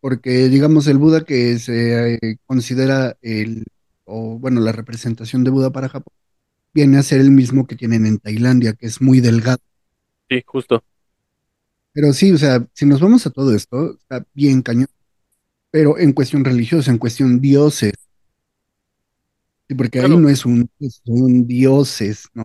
[0.00, 3.64] porque digamos el Buda que se eh, considera el,
[4.04, 6.14] o bueno, la representación de Buda para Japón,
[6.74, 9.58] viene a ser el mismo que tienen en Tailandia, que es muy delgado.
[10.28, 10.84] Sí, justo.
[11.92, 14.86] Pero sí, o sea, si nos vamos a todo esto, está bien cañón.
[15.70, 17.94] Pero en cuestión religiosa, en cuestión dioses,
[19.68, 22.44] sí, porque ahí no es un, es un dioses, ¿no?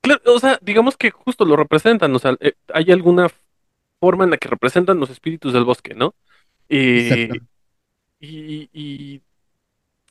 [0.00, 3.28] claro, o sea, digamos que justo lo representan, o sea, eh, hay alguna
[4.00, 6.14] forma en la que representan los espíritus del bosque, ¿no?
[6.70, 7.40] Eh,
[8.20, 9.22] y, y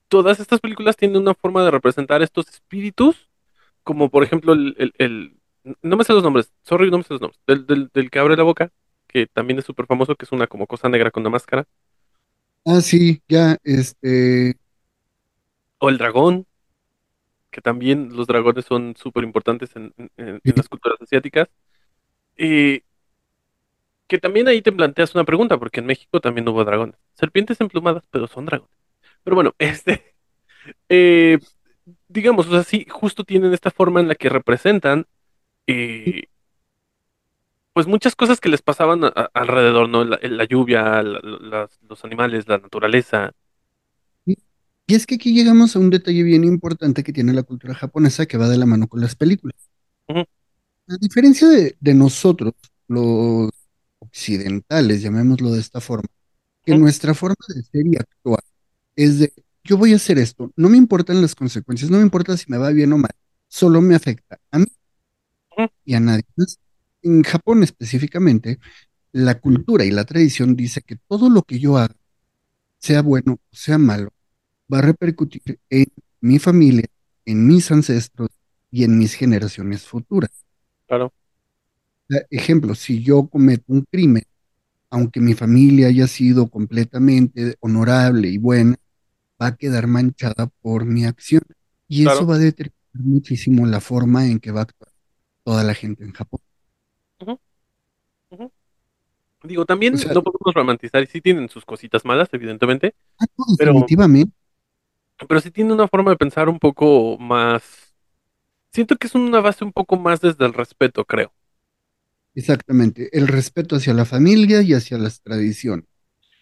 [0.10, 3.30] todas estas películas tienen una forma de representar estos espíritus,
[3.84, 5.38] como por ejemplo el, el- el-
[5.84, 8.20] no me sé los nombres, sorry, no me sé los nombres, del, del, del que
[8.20, 8.72] abre la boca,
[9.08, 11.68] que también es súper famoso, que es una como cosa negra con una máscara,
[12.66, 14.56] Ah, sí, ya, este,
[15.80, 16.48] o el dragón,
[17.52, 21.48] que también los dragones son súper importantes en, en- en- las culturas asiáticas,
[22.38, 22.84] eh,
[24.08, 28.04] que también ahí te planteas una pregunta, porque en México también hubo dragones, serpientes emplumadas,
[28.12, 28.74] pero son dragones.
[29.24, 30.16] Pero bueno, este,
[30.90, 31.40] eh,
[32.10, 35.08] digamos, o sea, sí, justo tienen esta forma en la que representan
[35.68, 36.26] eh,
[37.74, 39.02] pues muchas cosas que les pasaban
[39.34, 40.04] alrededor, ¿no?
[40.04, 43.32] La, la lluvia, la- las- los animales, la naturaleza.
[44.90, 48.26] Y es que aquí llegamos a un detalle bien importante que tiene la cultura japonesa
[48.26, 49.56] que va de la mano con las películas.
[50.88, 52.54] A diferencia de, de nosotros,
[52.88, 53.52] los
[54.00, 56.10] occidentales, llamémoslo de esta forma,
[56.64, 58.44] que nuestra forma de ser y actuar
[58.96, 62.38] es de, yo voy a hacer esto, no me importan las consecuencias, no me importa
[62.38, 63.12] si me va bien o mal,
[63.48, 64.66] solo me afecta a mí
[65.86, 66.60] y a nadie más.
[67.02, 68.60] En Japón específicamente,
[69.12, 71.96] la cultura y la tradición dice que todo lo que yo haga,
[72.80, 74.12] sea bueno o sea malo,
[74.72, 75.88] va a repercutir en
[76.22, 76.86] mi familia,
[77.26, 78.30] en mis ancestros
[78.72, 80.32] y en mis generaciones futuras.
[80.88, 81.14] claro,
[82.32, 84.24] Ejemplo, si yo cometo un crimen,
[84.90, 88.76] aunque mi familia haya sido completamente honorable y buena,
[89.42, 91.44] va a quedar manchada por mi acción.
[91.88, 94.92] Y eso va a determinar muchísimo la forma en que va a actuar
[95.44, 96.42] toda la gente en Japón.
[99.44, 103.26] Digo, O también sea, no podemos romantizar, y sí tienen sus cositas malas, evidentemente, ah,
[103.38, 104.34] no, pero, definitivamente,
[105.28, 107.96] pero sí tienen una forma de pensar un poco más.
[108.74, 111.34] Siento que es una base un poco más desde el respeto, creo.
[112.36, 115.86] exactamente, el respeto hacia la familia y hacia las tradiciones.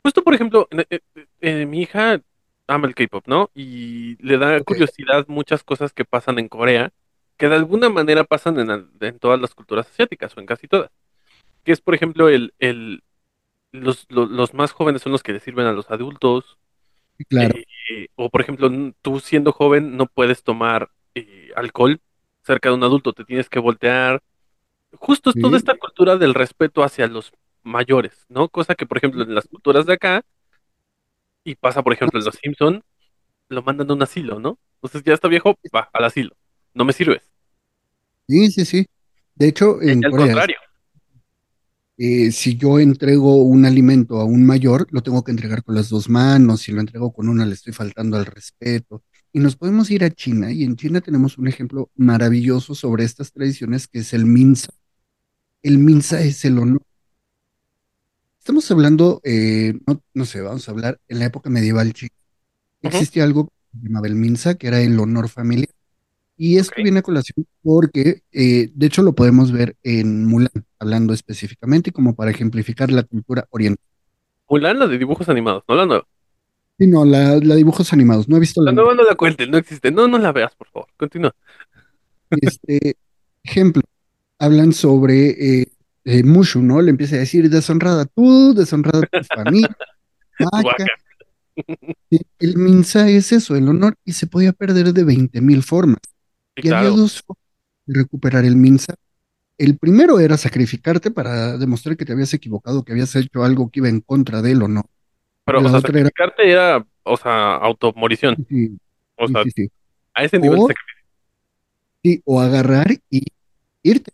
[0.03, 0.99] Justo, por ejemplo, eh,
[1.41, 2.21] eh, mi hija
[2.67, 3.51] ama el K-pop, ¿no?
[3.53, 6.91] Y le da curiosidad muchas cosas que pasan en Corea,
[7.37, 10.91] que de alguna manera pasan en, en todas las culturas asiáticas o en casi todas.
[11.65, 13.03] Que es, por ejemplo, el, el,
[13.71, 16.57] los, lo- los más jóvenes son los que le sirven a los adultos.
[17.25, 18.69] Claro, eh, o, por ejemplo,
[19.01, 21.99] tú siendo joven no puedes tomar eh, alcohol
[22.43, 24.21] cerca de un adulto, te tienes que voltear.
[24.93, 28.47] Justo es toda esta cultura del respeto hacia los mayores, ¿no?
[28.47, 30.23] Cosa que, por ejemplo, en las culturas de acá,
[31.43, 32.83] y pasa, por ejemplo, en Los Simpson,
[33.49, 34.57] lo mandan a un asilo, ¿no?
[34.75, 36.35] Entonces ya está viejo, va al asilo.
[36.73, 37.23] No me sirves.
[38.27, 38.85] sí, sí, sí.
[39.35, 40.57] De hecho, en al Corea, contrario.
[41.97, 45.89] Eh, si yo entrego un alimento a un mayor, lo tengo que entregar con las
[45.89, 46.61] dos manos.
[46.61, 49.03] Si lo entrego con una, le estoy faltando al respeto.
[49.33, 53.31] Y nos podemos ir a China, y en China tenemos un ejemplo maravilloso sobre estas
[53.31, 54.69] tradiciones, que es el minsa.
[55.61, 56.81] El minsa es el honor.
[58.39, 62.11] Estamos hablando, eh, no, no sé, vamos a hablar en la época medieval china.
[62.81, 65.76] Existía algo que se llamaba el minsa, que era el honor familiar.
[66.37, 71.13] Y esto viene a colación porque, eh, de hecho, lo podemos ver en Mulan, hablando
[71.13, 73.83] específicamente, como para ejemplificar la cultura oriental.
[74.49, 76.07] Mulan, la de dibujos animados, no la nueva.
[76.77, 78.93] Sí, no, la, la dibujos animados, no he visto La la nueva.
[78.93, 79.89] no la cuentes, no existe.
[79.91, 80.87] No, no la veas, por favor.
[80.95, 81.33] Continúa.
[82.41, 82.97] Este
[83.43, 83.81] ejemplo,
[84.37, 85.67] hablan sobre eh,
[86.05, 86.81] eh, Mushu, ¿no?
[86.81, 89.75] Le empieza a decir deshonrada tú, deshonrada tu familia,
[92.39, 95.97] El minsa es eso, el honor, y se podía perder de veinte mil formas.
[96.61, 96.95] Y había claro.
[96.95, 97.43] dos formas
[97.85, 98.95] de recuperar el minsa.
[99.57, 103.79] El primero era sacrificarte para demostrar que te habías equivocado, que habías hecho algo que
[103.79, 104.83] iba en contra de él o no.
[105.45, 108.37] Pero, o sea, era, sacrificarte era, o sea, automorición.
[108.49, 108.77] sí,
[109.15, 109.71] O sí, sea, sí,
[110.13, 110.67] a ese nivel O,
[112.03, 113.23] sí, o agarrar y
[113.83, 114.11] irte,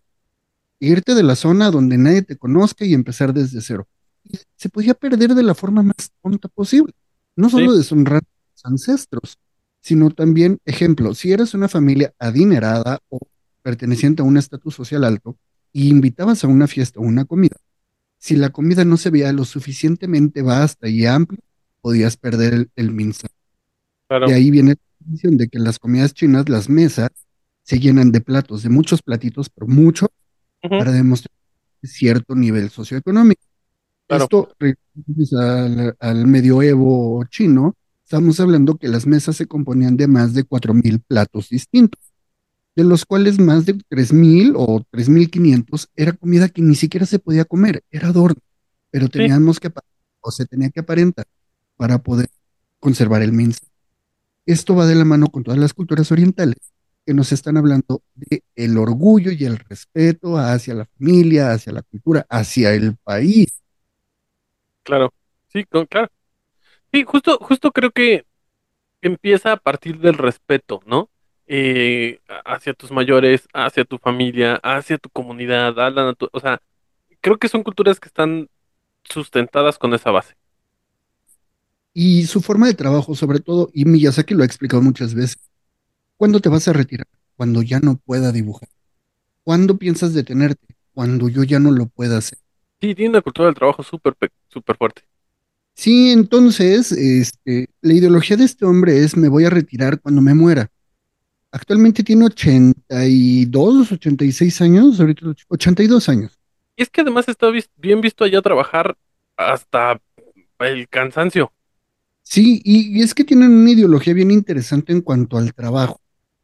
[0.80, 3.88] irte de la zona donde nadie te conozca y empezar desde cero.
[4.24, 6.94] Y se podía perder de la forma más tonta posible.
[7.36, 9.38] No solo deshonrar a tus ancestros,
[9.84, 13.20] sino también, ejemplo, si eres una familia adinerada o
[13.62, 15.38] perteneciente a un estatus social alto
[15.74, 17.58] y invitabas a una fiesta o una comida,
[18.18, 21.42] si la comida no se veía lo suficientemente vasta y amplia,
[21.82, 23.14] podías perder el, el
[24.08, 24.28] claro.
[24.28, 27.10] ahí viene la tradición de que en las comidas chinas las mesas
[27.64, 30.08] se llenan de platos, de muchos platitos, pero mucho,
[30.62, 31.36] para demostrar
[31.84, 33.42] cierto nivel socioeconómico.
[34.08, 34.24] Claro.
[34.24, 34.50] Esto,
[35.38, 37.76] al, al medioevo chino,
[38.14, 42.00] estamos hablando que las mesas se componían de más de 4.000 platos distintos,
[42.76, 47.46] de los cuales más de 3.000 o 3.500 era comida que ni siquiera se podía
[47.46, 48.42] comer, era adorno,
[48.92, 49.82] pero Sí, teníamos que, apa-
[50.22, 51.26] o se tenía que aparentar
[51.78, 52.30] para poder
[52.80, 53.68] conservar el mensaje.
[54.46, 56.58] Esto va de la mano con todas las culturas orientales
[57.06, 61.84] que nos están hablando de el orgullo y el respeto hacia la familia, hacia la
[61.84, 63.48] cultura, hacia el país.
[64.84, 65.14] claro.
[65.48, 65.88] Sí, claro.
[66.94, 68.26] Sí, justo, justo creo que
[69.02, 71.10] empieza a partir del respeto, ¿no?
[71.48, 76.62] Eh, hacia tus mayores, hacia tu familia, hacia tu comunidad, a la o sea,
[77.22, 78.50] creo que son culturas que están
[79.04, 80.36] sustentadas con esa base.
[81.94, 85.38] Y su forma de trabajo, sobre todo, y Miyazaki lo ha explicado muchas veces,
[86.18, 87.08] ¿cuándo te vas a retirar?
[87.38, 88.70] Cuando ya no pueda dibujar.
[89.44, 90.76] ¿Cuándo piensas detenerte?
[90.94, 92.40] Cuando yo ya no lo pueda hacer.
[92.82, 95.04] Sí, tiene una cultura del trabajo súper, pe- súper fuerte.
[95.76, 100.34] Sí, entonces, este, la ideología de este hombre es me voy a retirar cuando me
[100.34, 100.70] muera.
[101.52, 106.40] Actualmente tiene 82, 86 años, ahorita lo checo, 82 años.
[106.76, 108.98] Y es que además está bien visto allá trabajar
[109.38, 110.00] hasta
[110.60, 111.54] el cansancio.
[112.24, 116.00] Sí, y, y es que tienen una ideología bien interesante en cuanto al trabajo,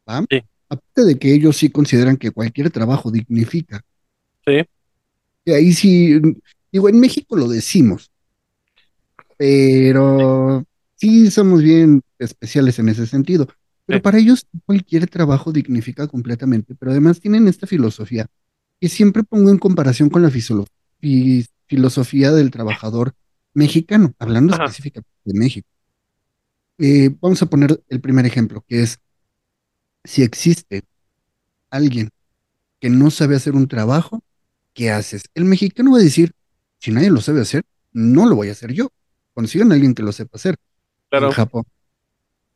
[0.08, 0.24] ¿va?
[0.30, 3.82] Sí, Aparte de que ellos sí consideran que cualquier trabajo dignifica.
[4.46, 4.64] sí,
[5.44, 6.20] Y ahí sí,
[6.72, 8.09] digo, en México lo decimos,
[9.40, 13.48] pero sí somos bien especiales en ese sentido.
[13.86, 18.26] Pero para ellos cualquier trabajo dignifica completamente, pero además tienen esta filosofía
[18.78, 20.30] que siempre pongo en comparación con la
[21.66, 23.14] filosofía del trabajador
[23.54, 25.68] mexicano, hablando Ajá, específicamente de México.
[26.76, 28.98] Eh, vamos a poner el primer ejemplo, que es
[30.04, 30.82] si existe
[31.70, 32.10] alguien
[32.78, 34.22] que no sabe hacer un trabajo,
[34.74, 35.22] ¿qué haces?
[35.32, 36.32] El mexicano va a decir,
[36.78, 38.92] si nadie lo sabe hacer, no lo voy a hacer yo.
[39.34, 40.56] Consigan a alguien que lo sepa hacer.
[41.18, 41.64] En claro, Japón,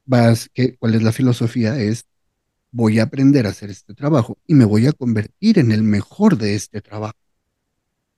[0.07, 1.79] vas, ¿qué- ¿cuál es la filosofía?
[1.81, 2.07] Es,
[2.73, 6.39] voy a aprender a hacer este trabajo y me voy a convertir en el mejor
[6.39, 7.15] de este trabajo.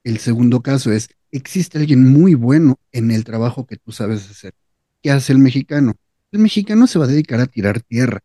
[0.04, 4.54] El segundo caso es, existe alguien muy bueno en el trabajo que tú sabes hacer.
[5.02, 5.94] ¿Qué hace el mexicano?
[6.32, 8.20] El mexicano se va a dedicar a tirar tierra,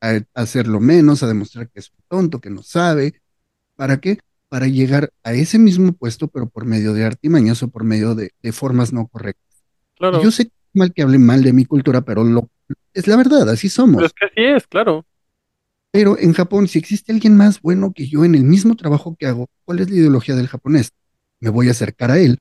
[0.00, 3.20] a, a hacerlo menos, a demostrar que es un tonto, que no sabe.
[3.76, 4.18] ¿Para qué?
[4.48, 8.32] Para llegar a ese mismo puesto, pero por medio de artimañas o por medio de,
[8.42, 9.45] de formas no correctas.
[9.96, 10.20] Claro.
[10.20, 12.50] yo sé que es mal que hable mal de mi cultura, pero lo,
[12.94, 14.12] es la verdad, así Pero es somos.
[14.12, 15.04] que así es, claro.
[15.90, 19.26] Pero en Japón, si existe alguien más bueno que yo en el mismo trabajo que
[19.26, 20.92] hago, ¿cuál es la ideología del japonés?
[21.40, 22.38] Me voy a acercar a él,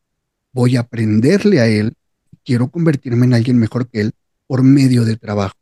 [0.53, 1.95] voy a aprenderle a él,
[2.45, 4.13] quiero convertirme en alguien mejor que él
[4.47, 5.55] por medio de trabajo.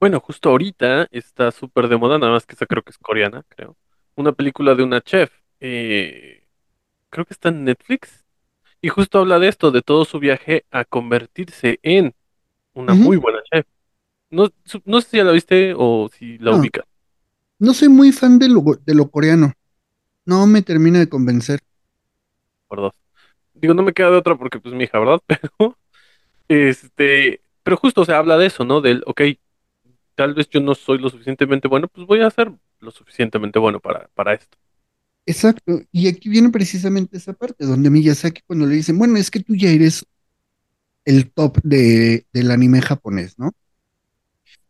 [0.00, 3.44] Bueno, justo ahorita está súper de moda, nada más que esa creo que es coreana,
[3.48, 3.76] creo.
[4.16, 5.30] Una película de una chef.
[5.60, 6.46] eh,
[7.10, 8.19] creo que está en Netflix.
[8.82, 12.14] Y justo habla de esto, de todo su viaje a convertirse en
[12.74, 13.66] una muy buena chef.
[14.30, 14.48] No,
[14.86, 16.84] no sé si ya la viste o si la No, ubicas,
[17.60, 19.52] no soy muy fan de lo, de lo coreano,
[20.26, 21.60] no me termina de convencer.
[22.68, 22.92] por dos.
[23.54, 25.20] Digo, no me queda de otra porque pues mi hija, ¿verdad?
[25.28, 25.78] Pero,
[26.48, 28.80] este, pero justo, o sea, habla de eso, ¿no?
[28.80, 29.22] Del, ok,
[30.14, 33.80] tal vez yo no soy lo suficientemente bueno, pues voy a ser lo suficientemente bueno
[33.80, 34.58] para, para esto.
[35.30, 39.38] Exacto, y aquí viene precisamente esa parte donde Miyazaki cuando le dicen, bueno, es que
[39.38, 40.04] tú ya eres
[41.04, 43.52] el top de, del anime japonés, ¿no?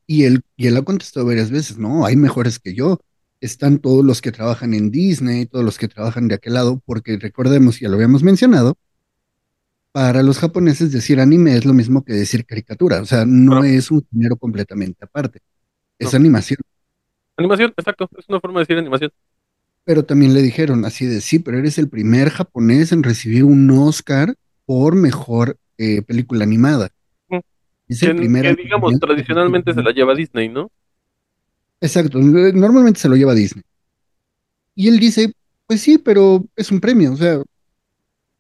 [0.07, 3.01] Y él, y él ha contestado varias veces, no, hay mejores que yo.
[3.41, 7.17] Están todos los que trabajan en Disney, todos los que trabajan de aquel lado, porque
[7.17, 8.77] recordemos, ya lo habíamos mencionado,
[9.93, 13.91] para los japoneses decir anime es lo mismo que decir caricatura, o sea, no es
[13.91, 15.41] un género completamente aparte,
[15.99, 16.19] es no.
[16.19, 16.61] animación.
[17.39, 19.11] Animación, exacto, es una forma de decir animación.
[19.85, 23.71] Pero también le dijeron así de sí, pero eres el primer japonés en recibir un
[23.71, 24.35] Oscar
[24.67, 26.91] por mejor eh, película animada.
[27.89, 30.71] Es el Que, primer que digamos, tradicionalmente se la lleva Disney, ¿no?
[31.81, 33.63] Exacto, eh, normalmente se lo lleva Disney.
[34.75, 35.33] Y él dice,
[35.67, 37.39] pues sí, pero es un premio, o sea,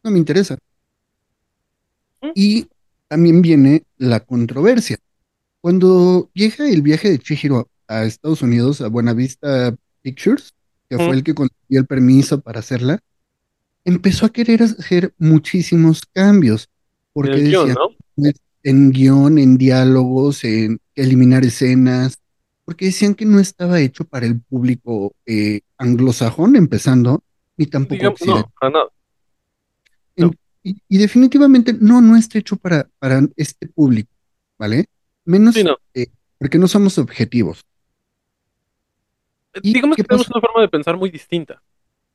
[0.05, 0.59] no me interesa.
[2.35, 2.67] Y
[3.09, 4.99] también viene la controversia.
[5.61, 10.55] Cuando llega el viaje de Chihiro a Estados Unidos, a Buenavista Pictures,
[10.91, 13.01] que fue el que consiguió el permiso para hacerla,
[13.85, 17.91] empezó a querer hacer muchísimos cambios, En porque el guion, decía, ¿no?
[18.17, 22.19] pues, en guion, en diálogos, en eliminar escenas,
[22.65, 27.25] porque decían que no estaba hecho para el público eh, anglosajón, empezando,
[27.57, 28.91] ni tampoco Digamos, no, no.
[30.17, 34.11] En- y, y definitivamente no, no está hecho para, para este público,
[34.59, 34.81] ¿vale?
[34.83, 34.87] Sí,
[35.25, 35.77] Menos no.
[35.95, 37.65] eh, porque no somos objetivos.
[39.55, 41.63] Eh, ¿Y Digamos que tenemos una forma de pensar muy distinta.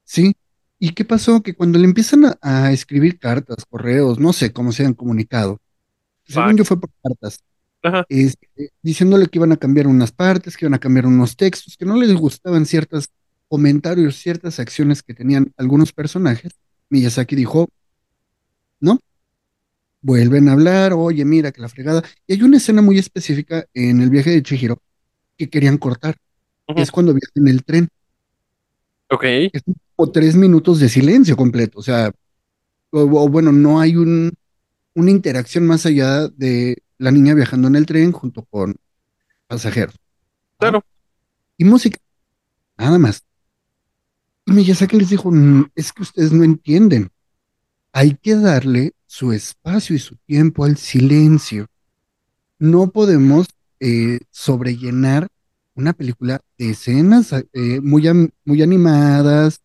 [0.04, 0.36] Sí.
[0.78, 1.42] ¿Y qué pasó?
[1.42, 5.60] Que cuando le empiezan a, a escribir cartas, correos, no sé cómo se han comunicado,
[6.26, 7.44] según yo fue por cartas,
[8.10, 11.86] este, diciéndole que iban a cambiar unas partes, que iban a cambiar unos textos, que
[11.86, 13.10] no les gustaban ciertos
[13.48, 16.54] comentarios, ciertas acciones que tenían algunos personajes,
[16.90, 17.68] Miyazaki dijo,
[18.80, 19.00] no,
[20.02, 22.04] vuelven a hablar, oye, mira que la fregada.
[22.28, 24.82] Y hay una escena muy específica en el viaje de Chihiro
[25.38, 26.16] que querían cortar,
[26.68, 27.88] es cuando viajan en el tren,
[29.10, 29.24] Ok.
[29.66, 32.12] son como tres minutos de silencio completo, o sea,
[32.92, 34.32] o, o bueno, no hay un,
[34.96, 38.76] una interacción más allá de la niña viajando en el tren junto con
[39.48, 39.96] pasajeros.
[40.58, 40.84] Claro.
[41.58, 42.00] Y música,
[42.78, 43.24] nada más.
[44.46, 47.10] Y Miyazaki les dijo, "Mm, es que ustedes no entienden.
[47.92, 51.68] Hay que darle su espacio y su tiempo al silencio.
[52.60, 53.48] No podemos
[53.80, 55.28] eh, sobrellenar
[55.76, 59.62] una película de escenas eh, muy, am- muy animadas.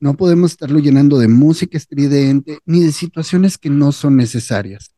[0.00, 4.94] No podemos estarlo llenando de música estridente ni de situaciones que no son necesarias.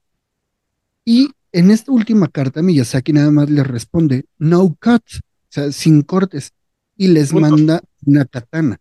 [1.04, 6.02] Y en esta última carta, Miyazaki nada más les responde, no cut, o sea, sin
[6.02, 6.52] cortes,
[6.96, 7.48] y les Punto.
[7.50, 8.78] manda una katana,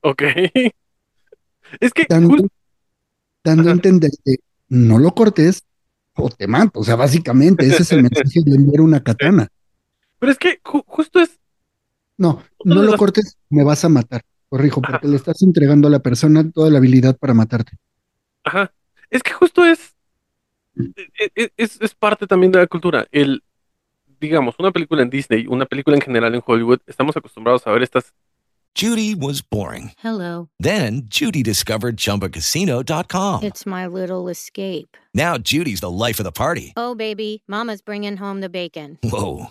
[0.00, 0.22] Ok.
[1.80, 2.48] Es que dando,
[3.44, 4.36] dando a entender que
[4.68, 5.62] no lo cortes
[6.14, 6.80] o te mato.
[6.80, 9.48] O sea, básicamente ese es el mensaje de enviar una katana.
[10.18, 11.38] Pero es que ju- justo es,
[12.16, 14.22] No, no lo las- cortes, me vas a matar.
[14.48, 14.92] Corrijo, Ajá.
[14.92, 17.72] porque le estás entregando a la persona toda la habilidad para matarte.
[18.44, 18.72] ajá,
[19.10, 19.94] es que justo es,
[20.76, 23.06] e- e- es, es parte también de la cultura.
[23.12, 23.42] El,
[24.20, 27.82] digamos, una película en Disney, una película en general en Hollywood, estamos acostumbrados a ver
[27.82, 28.12] estas
[28.76, 29.90] Judy was boring.
[30.02, 30.48] Hello.
[30.60, 33.42] Then Judy discovered ChumbaCasino.com.
[33.42, 34.96] It's my little escape.
[35.14, 36.72] Now Judy's the life of the party.
[36.76, 38.98] Oh, baby, Mama's bringing home the bacon.
[39.02, 39.50] Whoa,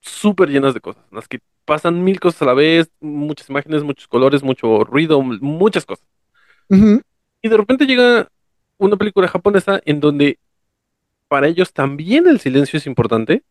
[0.00, 3.82] súper llenas de cosas, en las que pasan mil cosas a la vez, muchas imágenes,
[3.82, 6.06] muchos colores, mucho ruido, muchas cosas.
[7.42, 8.28] Y de repente llega
[8.78, 10.38] una película japonesa en donde
[11.28, 13.44] para ellos también el silencio es importante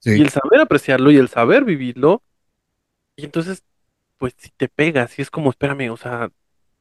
[0.00, 0.12] sí.
[0.12, 2.22] y el saber apreciarlo y el saber vivirlo.
[3.16, 3.62] Y entonces,
[4.18, 6.30] pues si te pegas, si es como, espérame, o sea,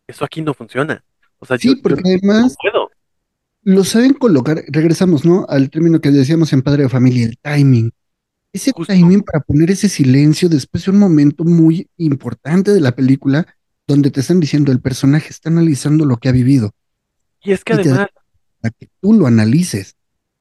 [0.07, 1.03] eso aquí no funciona.
[1.39, 2.89] O sea, Sí, yo, yo porque no además puedo.
[3.63, 5.45] lo saben colocar, regresamos, ¿no?
[5.49, 7.91] Al término que decíamos en Padre de Familia, el timing.
[8.55, 8.93] Ese Justo.
[8.93, 13.45] timing para poner ese silencio después de un momento muy importante de la película
[13.87, 16.71] donde te están diciendo el personaje está analizando lo que ha vivido,
[17.41, 18.07] Y es que y además,
[18.61, 19.95] para que tú lo analices.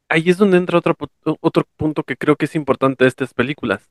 [0.08, 0.96] ahí es donde entra otro,
[1.40, 3.82] otro punto que creo que es importante de estas películas.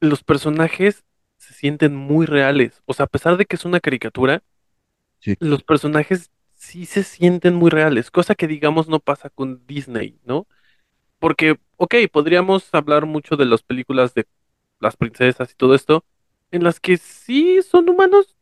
[0.00, 1.04] Los personajes
[1.38, 2.82] se sienten muy reales.
[2.86, 4.42] O sea, a pesar de que es una caricatura,
[5.20, 5.36] Sí.
[5.40, 10.46] los personajes sí se sienten muy reales, cosa que digamos no pasa con Disney, ¿no?
[11.20, 14.26] Porque, ok, podríamos hablar mucho de las películas de
[14.80, 16.04] las princesas y todo esto,
[16.52, 18.36] en las que sí son humanos,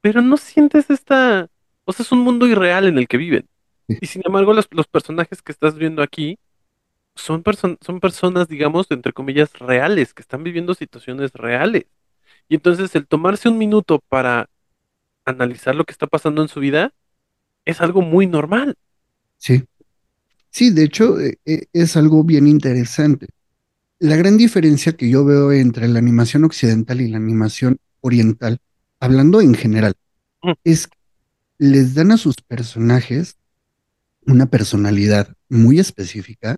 [0.00, 1.48] pero no sientes esta...
[1.84, 3.48] O sea, es un mundo irreal en el que viven.
[4.00, 6.38] Y sin embargo, los, los personajes que estás viendo aquí
[7.16, 11.86] son, perso- son personas, digamos, entre comillas, reales, que están viviendo situaciones reales.
[12.48, 14.50] Y entonces el tomarse un minuto para
[15.26, 16.94] analizar lo que está pasando en su vida
[17.66, 18.76] es algo muy normal.
[19.38, 19.66] Sí.
[20.56, 23.26] Sí, de hecho, eh, eh, es algo bien interesante.
[23.98, 28.60] La gran diferencia que yo veo entre la animación occidental y la animación oriental,
[28.98, 29.92] hablando en general,
[30.64, 30.96] es que
[31.58, 33.36] les dan a sus personajes
[34.26, 36.56] una personalidad muy específica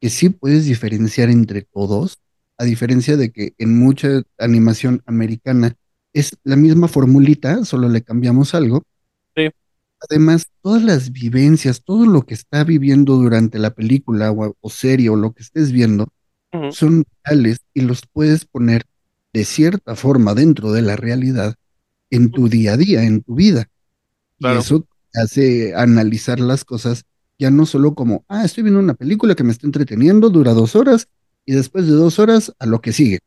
[0.00, 2.18] que sí puedes diferenciar entre todos,
[2.56, 5.76] a diferencia de que en mucha animación americana
[6.14, 8.84] es la misma formulita, solo le cambiamos algo.
[10.10, 15.10] Además, todas las vivencias, todo lo que está viviendo durante la película o, o serie
[15.10, 16.08] o lo que estés viendo,
[16.68, 18.84] son reales y los puedes poner
[19.32, 21.56] de cierta forma dentro de la realidad
[22.10, 23.68] en tu día a día, en tu vida.
[24.38, 24.58] Y Claro.
[24.58, 27.04] eso te hace analizar las cosas
[27.38, 30.76] ya no solo como, ah, estoy viendo una película que me está entreteniendo, dura dos
[30.76, 31.08] horas,
[31.44, 33.18] y después de dos horas a lo que sigue,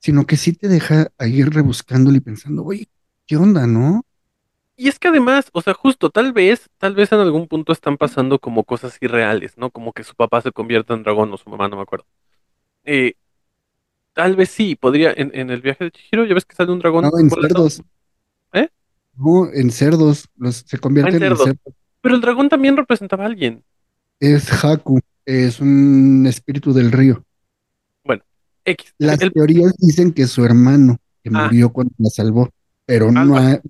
[0.00, 2.88] sino que sí te deja ir rebuscándole y pensando, oye,
[3.26, 4.04] ¿qué onda, no?
[4.76, 7.96] Y es que además, o sea, justo, tal vez, tal vez en algún punto están
[7.96, 9.70] pasando como cosas irreales, ¿no?
[9.70, 12.06] Como que su papá se convierta en dragón o su mamá, no me acuerdo.
[12.84, 13.14] Eh,
[14.12, 16.80] tal vez sí, podría, en, en el viaje de Chihiro, ya ves que sale un
[16.80, 17.04] dragón.
[17.04, 17.82] No, en cerdos.
[18.52, 18.68] ¿Eh?
[19.16, 21.44] No, en cerdos, los, se Ah, convierten en en cerdos.
[21.44, 21.74] cerdos.
[22.00, 23.62] Pero el dragón también representaba a alguien.
[24.18, 27.24] Es Haku, es un espíritu del río.
[28.04, 28.22] Bueno,
[28.64, 28.92] X.
[28.98, 31.44] Las El- teorías dicen que su hermano, que Ah.
[31.44, 32.50] murió cuando la salvó,
[32.84, 33.60] pero no Algo ha,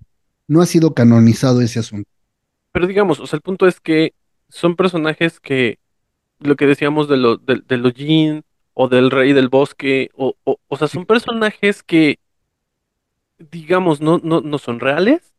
[0.49, 2.09] no ha sido canonizado ese asunto.
[2.73, 4.15] Pero digamos, o sea, el punto es que
[4.49, 5.79] son personajes que
[6.41, 10.37] lo que decíamos de lo, de, de los Jin o del Rey del Bosque, o,
[10.45, 12.19] o, o sea, son personajes que,
[13.39, 15.33] digamos, no, no, no son reales.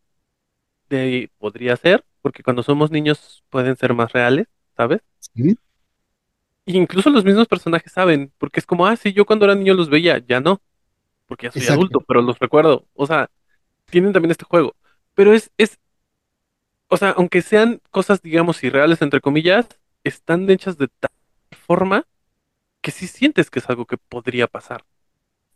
[0.89, 4.47] De, podría ser, porque cuando somos niños pueden ser más reales,
[4.77, 5.01] ¿sabes?
[5.19, 5.55] ¿sí?
[6.65, 9.73] Y incluso los mismos personajes saben, porque es como, ah, sí, yo cuando era niño
[9.75, 10.61] los veía, ya no,
[11.27, 11.73] porque ya soy Exacto.
[11.73, 12.87] adulto, pero los recuerdo.
[12.95, 13.29] O sea,
[13.87, 14.75] tienen también este juego.
[15.15, 15.79] Pero es, es,
[16.89, 19.67] o sea, aunque sean cosas, digamos, irreales, entre comillas,
[20.03, 21.11] están hechas de tal
[21.51, 22.05] forma
[22.81, 24.85] que sí sientes que es algo que podría pasar.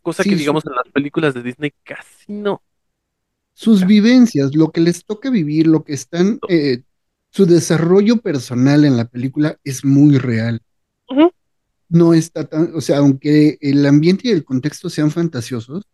[0.02, 2.62] Cosa Sí, que, su- digamos, en las películas de Disney casi no.
[3.54, 6.82] Sus vivencias, lo que les toca vivir, lo que están, eh,
[7.30, 10.62] su desarrollo personal en la película es muy real.
[11.90, 15.84] No está tan, o sea, aunque el ambiente y el contexto sean fantasiosos,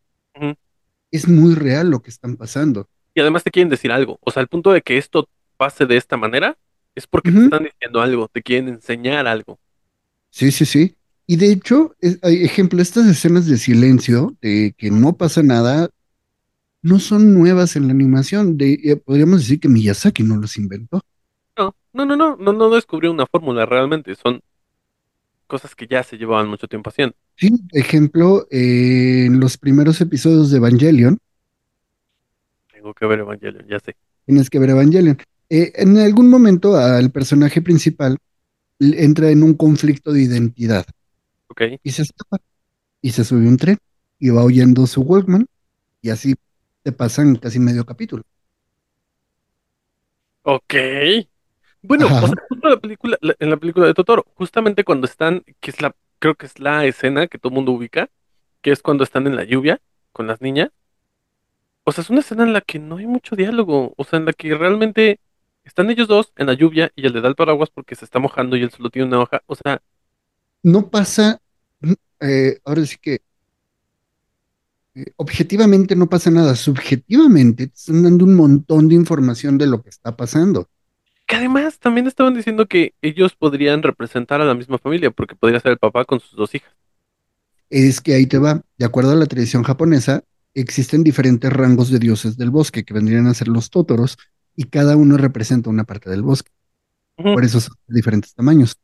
[1.10, 2.88] es muy real lo que están pasando.
[3.16, 4.18] Y además te quieren decir algo.
[4.20, 6.58] O sea, el punto de que esto pase de esta manera
[6.94, 9.58] es porque te están diciendo algo, te quieren enseñar algo.
[10.30, 10.96] Sí, sí, sí.
[11.26, 15.88] Y de hecho, es- hay ejemplo, estas escenas de silencio, de que no pasa nada,
[16.82, 18.58] no son nuevas en la animación.
[18.58, 21.00] De, eh, podríamos decir que Miyazaki no los inventó.
[21.58, 24.14] No, no, no, no, no, no descubrió una fórmula realmente.
[24.14, 24.40] Son
[25.46, 27.16] cosas que ya se llevaban mucho tiempo haciendo.
[27.36, 31.18] Sí, ejemplo, eh, en los primeros episodios de Evangelion,
[32.86, 33.96] Tengo que ver Evangelion, ya sé.
[34.24, 35.18] tienes que ver Evangelion.
[35.48, 38.18] eh, en algún momento al personaje principal
[38.80, 40.86] entra en un conflicto de identidad
[41.48, 41.62] Ok.
[41.84, 42.38] y se escapa
[43.02, 43.78] y se sube un tren
[44.20, 45.46] y va oyendo su Walkman
[46.02, 46.34] y así
[46.84, 48.22] te pasan casi medio capítulo.
[50.42, 50.74] Ok.
[51.82, 55.44] Bueno, o sea, justo la película, la- en la película de Totoro, justamente cuando están,
[55.60, 58.10] que es la, creo que es la escena que todo el mundo ubica,
[58.62, 59.80] que es cuando están en la lluvia
[60.12, 60.70] con las niñas.
[61.88, 64.26] O sea, es una escena en la que no hay mucho diálogo, o sea, en
[64.26, 65.20] la que realmente
[65.64, 68.18] están ellos dos en la lluvia y él le da el paraguas porque se está
[68.18, 69.42] mojando y él solo tiene una hoja.
[69.46, 69.80] O sea,
[70.62, 71.40] no pasa,
[72.20, 73.20] eh, ahora sí que
[74.94, 79.82] eh, objetivamente no pasa nada, subjetivamente te están dando un montón de información de lo
[79.82, 80.68] que está pasando.
[81.26, 85.60] que además también estaban diciendo que ellos podrían representar a la misma familia, porque podría
[85.60, 86.72] ser el papá con sus dos hijas.
[87.70, 90.22] Es que ahí te va, de acuerdo a la tradición japonesa,
[90.60, 94.16] existen diferentes rangos de dioses del bosque que vendrían a ser los tótoros
[94.56, 96.50] y cada uno representa una parte del bosque.
[97.16, 98.76] Por eso son de diferentes tamaños,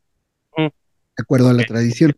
[0.57, 0.71] de
[1.17, 2.15] acuerdo a la tradición.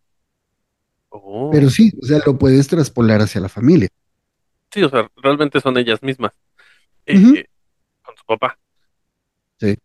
[1.09, 1.49] Oh.
[1.51, 3.89] Pero sí, o sea, lo puedes traspolar hacia la familia.
[4.71, 6.33] Sí, o sea, realmente son ellas mismas.
[7.05, 7.45] eh, eh,
[8.01, 8.57] con su papá.
[9.59, 9.77] Sí.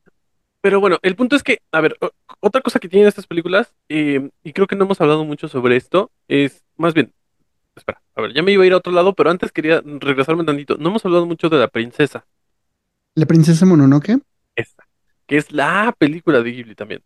[0.61, 1.97] Pero bueno, el punto es que, a ver,
[2.41, 5.77] otra cosa que tienen estas películas, eh, y creo que no hemos hablado mucho sobre
[5.77, 7.12] esto, es, más bien,
[7.77, 10.45] espera, a ver, ya me iba a ir a otro lado, pero antes quería regresarme
[10.45, 10.77] tantito.
[10.79, 12.27] No hemos hablado mucho de la princesa,
[13.14, 14.18] La princesa Mononoke,
[14.55, 14.89] esta,
[15.27, 17.03] que es la película de Ghibli también.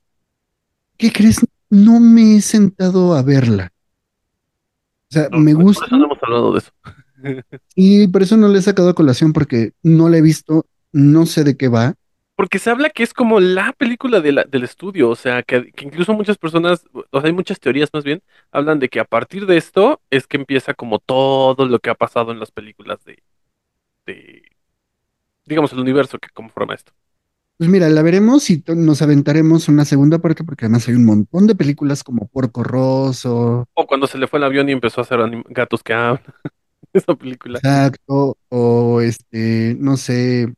[0.96, 1.38] ¿qué crees?
[1.70, 3.72] No me he sentado a verla.
[5.10, 6.70] O sea, No, me por gusta eso no hemos hablado de eso.
[7.74, 11.26] y por eso no le he sacado a colación porque no la he visto, no
[11.26, 11.94] sé de qué va.
[12.36, 15.70] Porque se habla que es como la película de la- del estudio, o sea, que,
[15.72, 19.04] que incluso muchas personas, o sea, hay muchas teorías más bien, hablan de que a
[19.04, 23.04] partir de esto es que empieza como todo lo que ha pasado en las películas
[23.04, 23.22] de,
[24.06, 24.42] de
[25.46, 26.92] digamos, el universo que conforma esto.
[27.56, 31.46] Pues mira, la veremos y nos aventaremos una segunda parte porque además hay un montón
[31.46, 35.04] de películas como Porco Rosso, O cuando se le fue el avión y empezó a
[35.04, 36.22] hacer gatos que hablan,
[36.92, 37.62] esa película.
[37.62, 40.52] exacto, o este, no sé,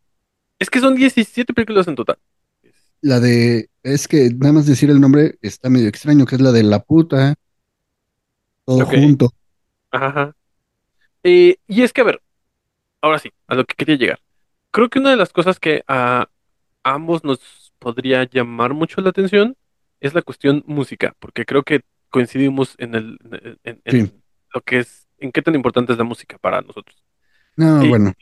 [0.59, 2.19] Es que son 17 películas en total.
[3.01, 6.53] la de, es que nada más decir el nombre está medio extraño, que es la
[6.53, 7.35] de La Puta,
[8.65, 9.31] todo junto.
[9.91, 10.35] Ajá.
[11.25, 12.23] Eh, y es que, a ver,
[13.03, 14.21] ahora sí, a lo que quería llegar.
[14.73, 16.29] Creo que una de las cosas que a
[16.85, 19.57] ambos nos podría llamar mucho la atención
[20.01, 23.19] es la cuestión música, porque creo que coincidimos en el,
[23.65, 24.13] en, en Sí.
[24.55, 27.05] lo que es, en qué tan importante es la música para nosotros.
[27.57, 28.13] No, Eh, bueno,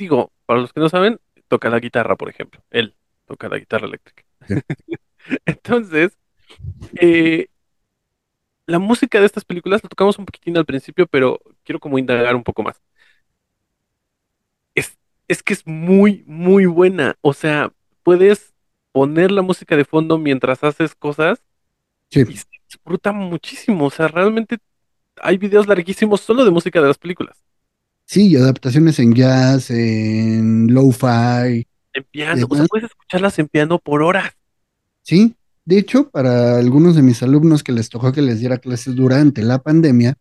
[0.00, 2.62] Digo, para los que no saben, toca la guitarra, por ejemplo.
[2.70, 2.96] Él
[3.26, 4.24] toca la guitarra eléctrica.
[5.46, 6.18] Entonces,
[7.00, 7.48] eh,
[8.66, 12.34] la música de estas películas, lo tocamos un poquitín al principio, pero quiero como indagar
[12.36, 12.80] un poco más.
[14.74, 14.98] Es,
[15.28, 17.16] es que es muy, muy buena.
[17.20, 17.72] O sea,
[18.02, 18.54] puedes
[18.92, 21.42] poner la música de fondo mientras haces cosas
[22.10, 22.24] Sí.
[22.26, 23.86] y se disfruta muchísimo.
[23.86, 24.58] O sea, realmente
[25.16, 27.44] hay videos larguísimos solo de música de las películas.
[28.10, 32.44] Sí, y adaptaciones en jazz, en lo-fi, En piano.
[32.50, 34.32] O sea, puedes escucharlas en piano por horas.
[35.02, 35.36] sí.
[35.64, 39.42] De hecho, para algunos de mis alumnos que les tocó que les diera clases durante
[39.44, 40.16] la pandemia,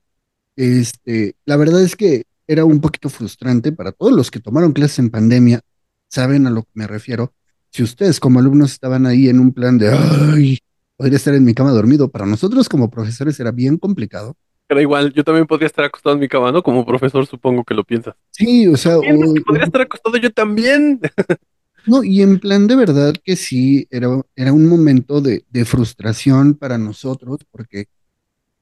[0.56, 5.00] este, la verdad es que era un poquito frustrante para todos los que tomaron clases
[5.00, 5.62] en pandemia,
[6.10, 7.34] saben a lo que me refiero.
[7.72, 10.60] Si ustedes como alumnos estaban ahí en un plan de, ay,
[10.96, 14.38] podría estar en mi cama dormido, para nosotros como profesores era bien complicado.
[14.70, 16.64] Pero igual, yo también podría estar acostado en mi cama, ¿no?
[16.64, 18.16] Como profesor, supongo que lo piensas.
[18.32, 21.02] Sí, o sea, que o- podría estar acostado yo también.
[21.86, 26.54] No, y en plan de verdad que sí, era, era un momento de, de frustración
[26.56, 27.86] para nosotros, porque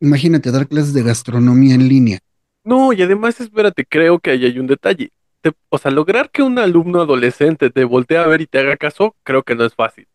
[0.01, 2.20] imagínate dar clases de gastronomía en línea.
[2.64, 5.12] No, y además, espérate, creo que ahí hay un detalle.
[5.41, 8.78] Te- o sea, lograr que un alumno adolescente te voltee a ver y te haga
[8.78, 10.08] caso, creo que no es fácil.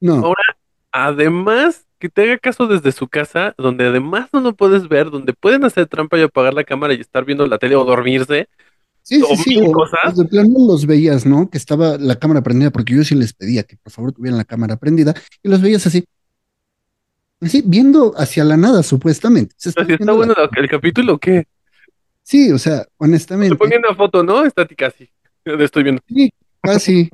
[0.00, 0.42] No, Ahora,
[0.92, 5.34] además, que te haga caso desde su casa, donde además no lo puedes ver, donde
[5.34, 8.48] pueden hacer trampa y apagar la cámara y estar viendo la tele o dormirse.
[9.02, 10.18] sí, o sí, sí, o, cosas.
[10.18, 11.48] o de plano los veías, ¿no?
[11.50, 14.44] Que estaba la cámara prendida, porque yo sí les pedía que por favor tuvieran la
[14.44, 16.04] cámara prendida, y los veías así,
[17.40, 19.54] así, viendo hacia la nada, supuestamente.
[19.58, 21.44] Se está bueno la- el capítulo, o ¿qué?
[22.22, 23.56] Sí, o sea, Te honestamente.
[23.56, 24.44] ponía una foto, ¿no?
[24.44, 25.08] Estática así.
[25.44, 26.02] Estoy viendo.
[26.08, 26.30] Sí,
[26.62, 27.08] casi.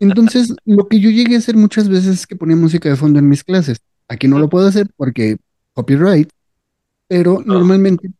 [0.00, 3.18] Entonces, lo que yo llegué a hacer muchas veces es que ponía música de fondo
[3.18, 3.78] en mis clases.
[4.08, 5.36] Aquí no lo puedo hacer porque
[5.72, 6.30] copyright,
[7.08, 8.10] pero normalmente,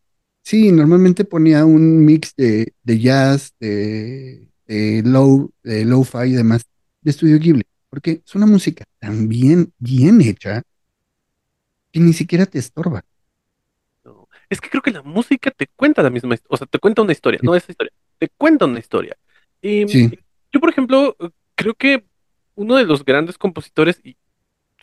[0.42, 6.64] sí, normalmente ponía un mix de, de jazz, de, de low, de lo-fi y demás,
[7.02, 10.62] de Estudio Ghibli, porque es una música tan bien, bien hecha
[11.92, 13.04] que ni siquiera te estorba.
[14.04, 14.28] No.
[14.50, 17.12] Es que creo que la música te cuenta la misma o sea, te cuenta una
[17.12, 17.46] historia, Sí.
[17.46, 19.16] no esa historia, te cuenta una historia.
[19.62, 20.18] Y Sí.
[20.52, 21.16] yo, por ejemplo,
[21.54, 22.04] creo que
[22.54, 24.16] uno de los grandes compositores, y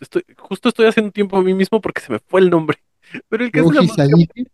[0.02, 2.78] estoy, justo estoy haciendo tiempo a mí mismo porque se me fue el nombre,
[3.30, 4.48] pero el que hace la Yoji música, Saishi,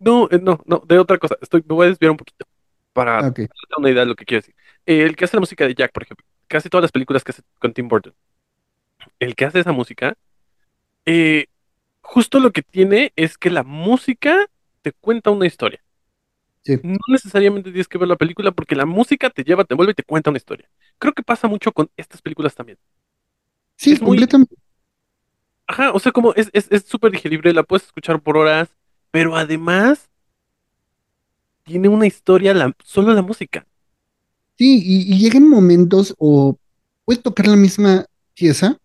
[0.00, 2.46] no, eh, no, no, de otra cosa, estoy, me voy a desviar un poquito
[2.92, 3.48] para ah, darte
[3.78, 4.54] una idea de lo que quiero decir.
[4.86, 7.32] Eh, el que hace la música de Jack, por ejemplo, casi todas las películas que
[7.32, 8.14] hace con Tim Burton,
[9.18, 10.16] el que hace esa música,
[11.06, 11.46] eh,
[12.00, 14.46] justo lo que tiene es que la música
[14.82, 15.82] te cuenta una historia.
[16.62, 16.78] Sí.
[16.82, 19.94] No necesariamente tienes que ver la película porque la música te lleva, te envuelve y
[19.94, 20.68] te cuenta una historia.
[20.98, 22.78] Creo que pasa mucho con estas películas también.
[23.76, 24.56] Sí, Es muy- completamente.
[25.66, 28.76] Ajá, o sea, como es es es súper digerible, la puedes escuchar por horas,
[29.10, 30.10] pero además
[31.64, 33.66] tiene una historia la, solo la música.
[34.56, 36.56] Sí, y, y llegan momentos o
[37.04, 38.78] puedes tocar la misma pieza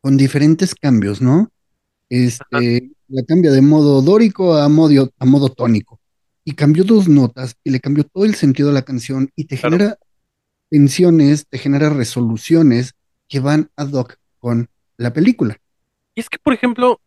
[0.00, 1.50] con diferentes cambios, ¿no?
[2.10, 6.00] Este, la cambia de modo dórico a modo, a modo tónico.
[6.44, 9.56] Y cambió dos notas y le cambió todo el sentido a la canción y te
[9.60, 9.76] Claro.
[9.78, 9.98] genera
[10.70, 12.94] tensiones, te genera resoluciones
[13.28, 15.58] que van ad hoc con la película.
[16.14, 17.00] Y es que, por ejemplo,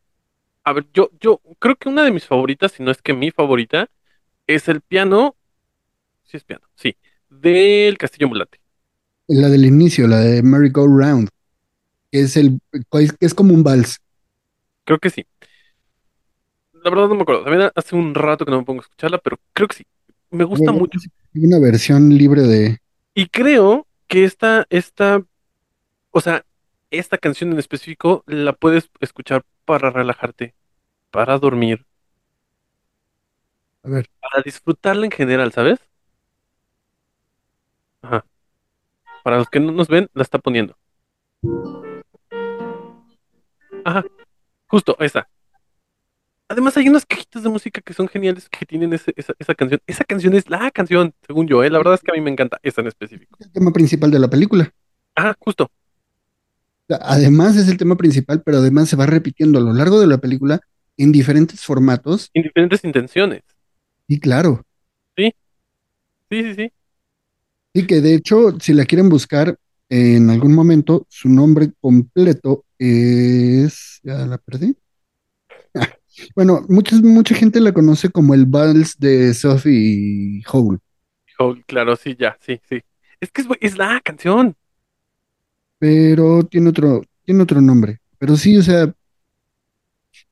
[0.63, 3.31] a ver, yo, yo creo que una de mis favoritas, si no es que mi
[3.31, 3.89] favorita,
[4.47, 5.35] es el piano,
[6.23, 6.95] sí es piano, sí,
[7.29, 8.59] del Castillo Ambulante.
[9.27, 11.29] La del inicio, la de Merry Go Round,
[12.11, 13.99] que es el, que es como un vals.
[14.85, 15.25] Creo que sí.
[16.83, 19.17] La verdad no me acuerdo, también hace un rato que no me pongo a escucharla,
[19.17, 19.85] pero creo que sí.
[20.31, 20.99] Me gusta mucho.
[21.35, 22.77] Hay una versión libre de,
[23.15, 25.23] Y creo que esta, esta,
[26.11, 26.45] o sea,
[26.91, 30.55] esta canción en específico la puedes escuchar para relajarte,
[31.11, 31.85] para dormir,
[33.83, 35.79] a ver, para disfrutarla en general, ¿sabes?
[38.01, 38.25] Ajá.
[39.23, 40.77] Para los que no nos ven, la está poniendo.
[43.83, 44.05] Ajá,
[44.67, 45.29] justo, esa.
[46.47, 49.81] Además hay unas cajitas de música que son geniales que tienen ese- esa, esa canción.
[49.87, 51.69] Esa canción es la canción, según yo, ¿eh?
[51.69, 53.37] La verdad es que a mí me encanta esa en específico.
[53.39, 54.73] el tema principal de la película.
[55.15, 55.71] Ajá, justo.
[57.01, 60.17] Además es el tema principal, pero además se va repitiendo a lo largo de la
[60.19, 60.59] película
[60.97, 62.29] en diferentes formatos.
[62.33, 63.41] En diferentes intenciones.
[64.07, 64.63] Y claro,
[65.15, 65.33] Sí,
[66.29, 66.71] sí, sí.
[67.73, 69.57] y que de hecho, si la quieren buscar
[69.89, 73.99] en algún momento, su nombre completo es...
[74.03, 74.77] Ya la perdí.
[75.75, 75.89] Ah,
[76.35, 80.79] Bueno, muchas, mucha gente la conoce como el Vals de Sophie Hole,
[81.39, 82.81] Oh, claro, sí, ya, sí, sí.
[83.21, 84.55] Es que es la canción.
[85.80, 87.99] Pero tiene otro, tiene otro nombre.
[88.17, 88.93] Pero sí, o sea,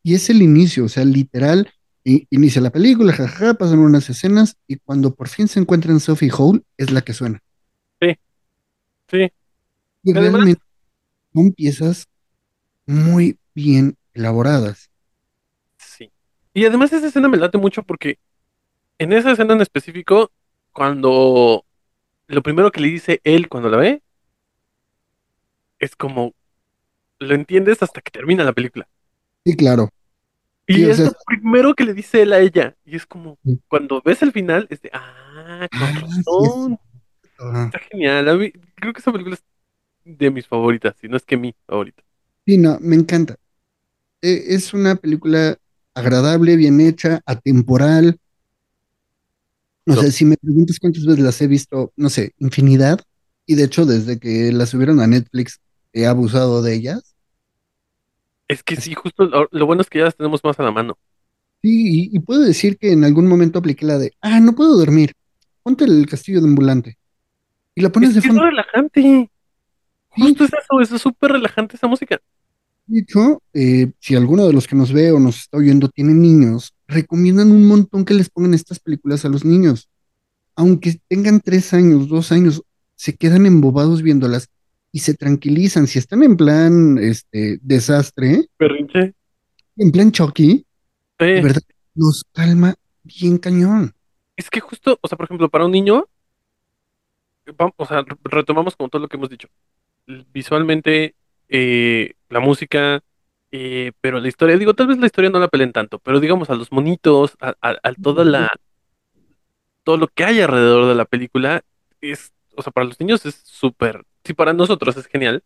[0.03, 1.71] y es el inicio, o sea, literal,
[2.03, 6.61] inicia la película, jajaja, pasan unas escenas y cuando por fin se encuentran Sophie Hole
[6.77, 7.41] es la que suena.
[8.01, 8.15] Sí,
[9.09, 9.31] sí.
[10.03, 10.61] Y Además- realmente
[11.33, 12.07] son piezas
[12.85, 14.89] muy bien elaboradas.
[15.77, 16.11] Sí.
[16.53, 18.19] Y además esa escena me late mucho porque
[18.99, 20.31] en esa escena en específico,
[20.71, 21.65] cuando
[22.27, 24.01] lo primero que le dice él cuando la ve,
[25.79, 26.33] es como,
[27.19, 28.87] lo entiendes hasta que termina la película.
[29.45, 29.89] Sí, claro.
[30.67, 32.75] Y Sí, o es sea- lo primero que le dice él a ella.
[32.85, 33.59] Y es como, Sí.
[33.67, 36.79] cuando ves el final, es de, ah, con Ah, sí, es razón.
[37.65, 38.27] Está genial.
[38.29, 39.43] A mí- creo que esa película es
[40.03, 42.03] de mis favoritas, si no es que mi favorita.
[42.45, 43.35] Sí, no, me encanta.
[44.21, 45.57] Eh, es una película
[45.93, 48.19] agradable, bien hecha, atemporal.
[49.85, 50.01] O No.
[50.01, 52.99] sea, si me preguntas cuántas veces las he visto, no sé, infinidad.
[53.45, 55.59] Y de hecho, desde que las subieron a Netflix,
[55.93, 57.15] he abusado de ellas.
[58.49, 60.71] Es que sí, justo lo, lo bueno es que ya las tenemos más a la
[60.71, 60.97] mano.
[61.61, 64.77] Sí, y, y puedo decir que en algún momento apliqué la de, ah, no puedo
[64.77, 65.13] dormir.
[65.63, 66.97] Ponte el castillo de ambulante.
[67.75, 68.43] Y la pones Es de que es fondo.
[68.43, 69.31] relajante.
[70.09, 72.19] Justo es eso, es súper relajante esa música.
[72.85, 76.13] De hecho, eh, si alguno de los que nos ve o nos está oyendo tiene
[76.13, 79.89] niños, recomiendan un montón que les pongan estas películas a los niños.
[80.55, 82.63] Aunque tengan tres años, dos años,
[82.95, 84.49] se quedan embobados viéndolas
[84.91, 85.87] y se tranquilizan.
[85.87, 89.13] Si están en plan este, desastre, Berrinche.
[89.77, 90.65] en plan Chucky,
[91.19, 91.61] de Eh, verdad,
[91.95, 93.93] los calma bien cañón.
[94.35, 96.07] es que justo, o sea, por ejemplo, para un niño,
[97.77, 99.47] o sea, re- retomamos como todo lo que hemos dicho.
[100.33, 101.15] Visualmente,
[101.49, 103.01] eh, la música,
[103.51, 106.49] eh, pero la historia, digo, tal vez la historia no la peleen tanto, pero digamos
[106.49, 108.49] a los monitos, a, a- a toda la,
[109.83, 111.63] todo lo que hay alrededor de la película,
[112.01, 115.41] es, o sea, para los niños es súper, sí, para nosotros es genial.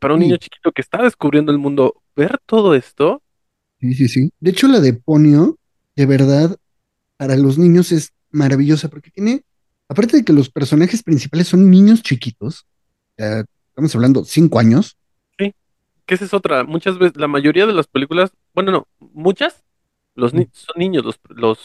[0.00, 0.26] Para un Sí.
[0.26, 3.22] niño chiquito que está descubriendo el mundo, ver todo esto,
[3.80, 4.30] Sí, sí, sí.
[4.40, 5.58] De hecho, la de Ponio,
[5.96, 6.56] de verdad,
[7.18, 9.44] para los niños es maravillosa porque tiene,
[9.88, 12.66] aparte de que los personajes principales son niños chiquitos,
[13.16, 14.96] estamos hablando cinco años,
[15.36, 19.64] que esa es otra, muchas veces, la mayoría de las películas, bueno, no, muchas,
[20.14, 21.58] los ni- son niños, los, los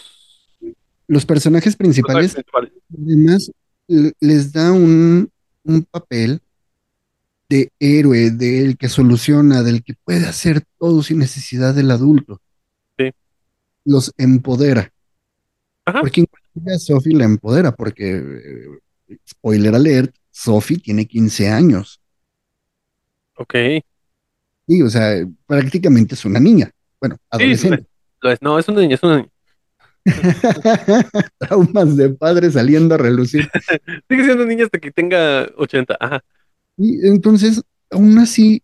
[1.08, 2.74] los personajes principales personajes principales.
[3.08, 3.52] además
[4.20, 5.30] les da un,
[5.64, 6.42] un papel
[7.52, 12.42] de héroe, del que soluciona, del que puede hacer todo sin necesidad del adulto.
[12.98, 13.12] Sí.
[13.84, 14.90] Los empodera.
[15.84, 16.00] Ajá.
[16.00, 22.00] Porque a Sophie la empodera, porque, eh, spoiler alert, Sophie tiene 15 años.
[23.36, 23.56] Ok,
[24.68, 26.72] Sí, o sea, prácticamente es una niña.
[27.02, 27.82] Bueno, sí, adolescente.
[27.82, 27.88] es,
[28.22, 28.42] lo es.
[28.42, 29.30] no, es una niña, es una niña.
[31.38, 33.50] Traumas de padre saliendo a relucir.
[34.10, 36.24] Sigue siendo niña hasta que tenga 80, ajá.
[36.78, 38.64] Y entonces, aún así,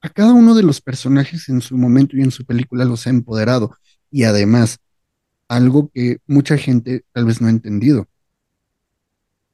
[0.00, 3.10] a cada uno de los personajes en su momento y en su película los ha
[3.10, 3.76] empoderado.
[4.10, 4.78] Y además,
[5.48, 8.06] algo que mucha gente tal vez no ha entendido.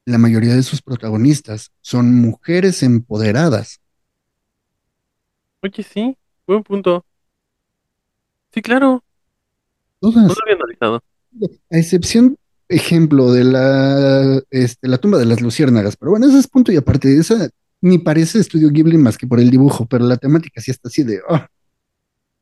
[0.07, 3.81] La mayoría de sus protagonistas son mujeres empoderadas.
[5.63, 7.05] Oye, sí, buen punto.
[8.53, 9.05] Sí, claro,
[10.03, 10.29] no Todas.
[10.29, 11.03] lo había analizado.
[11.71, 12.37] A excepción,
[12.69, 15.97] ejemplo, de la, este, la tumba de las luciérnagas.
[15.97, 17.17] Pero bueno, ese es punto y aparte.
[17.17, 17.49] Esa
[17.83, 21.03] ni parece estudio Ghibli más que por el dibujo, pero la temática sí está así
[21.05, 21.49] de, ah,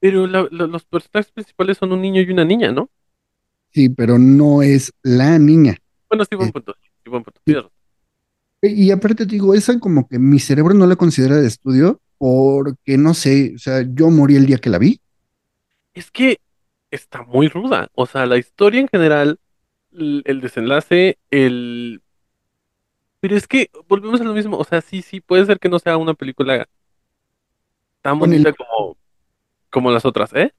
[0.01, 2.91] Pero la- la- los personajes principales son un niño y una niña, ¿no?
[3.73, 5.77] sí, pero no es la niña.
[6.09, 6.75] Bueno, sí, buen Eh, punto,
[7.05, 7.41] sí, buen punto.
[7.45, 7.79] tienes razón.
[8.63, 12.99] Y aparte te digo, esa como que mi cerebro no la considera de estudio porque
[12.99, 15.01] no sé, o sea, yo morí el día que la vi.
[15.95, 16.39] Es que
[16.91, 17.89] está muy ruda.
[17.95, 19.39] O sea, la historia en general,
[19.93, 22.03] el desenlace, el...
[23.21, 24.59] Pero es que volvemos a lo mismo.
[24.59, 26.69] O sea, sí, sí, puede ser que no sea una película
[28.03, 28.97] tan Con el- bonita como,
[29.71, 30.55] como las otras, ¿eh?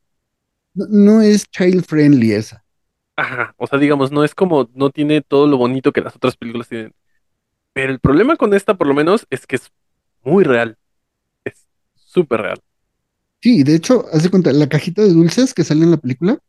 [0.74, 2.66] No, no es child friendly esa.
[3.16, 3.54] Ajá.
[3.58, 6.70] O sea, digamos, no es como, no tiene todo lo bonito que las otras películas
[6.70, 6.94] tienen.
[7.74, 9.72] Pero el problema con esta, por lo menos, es que es
[10.24, 10.78] muy real.
[11.46, 12.62] Es súper real.
[13.42, 16.40] Sí, de hecho, haz de cuenta, la cajita de dulces que sale en la película,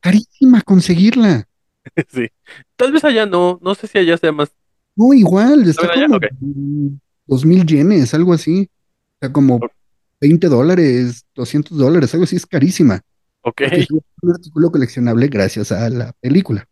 [0.00, 1.48] carísima conseguirla.
[2.08, 2.28] Sí.
[2.76, 4.54] Tal vez allá no, no sé si allá sea más.
[4.96, 6.24] No, igual, está como Ok.
[6.40, 6.88] mm,
[7.26, 8.68] dos mil yenes, algo así.
[8.70, 9.72] O sea, como Ok.
[10.20, 13.02] 20 dólares, 200 dólares, algo así, es carísima.
[13.42, 13.60] Ok.
[13.62, 16.66] Es un artículo coleccionable gracias a la película.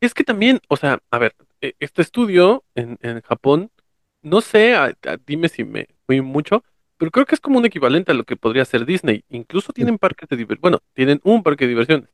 [0.00, 3.70] Es que también, o sea, a ver, e- este estudio en, en Japón,
[4.22, 6.62] no sé, a- a- dime si me fui mucho,
[6.96, 9.24] pero creo que es como un equivalente a lo que podría ser Disney.
[9.28, 12.08] Incluso tienen parques de diversión, bueno, tienen un parque de diversiones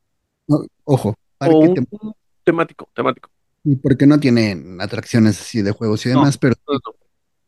[0.47, 2.13] No, ojo, parque o un, tem- un
[2.43, 3.29] temático, temático.
[3.63, 6.95] Y porque no tienen atracciones así de juegos y No, demás, pero no, no,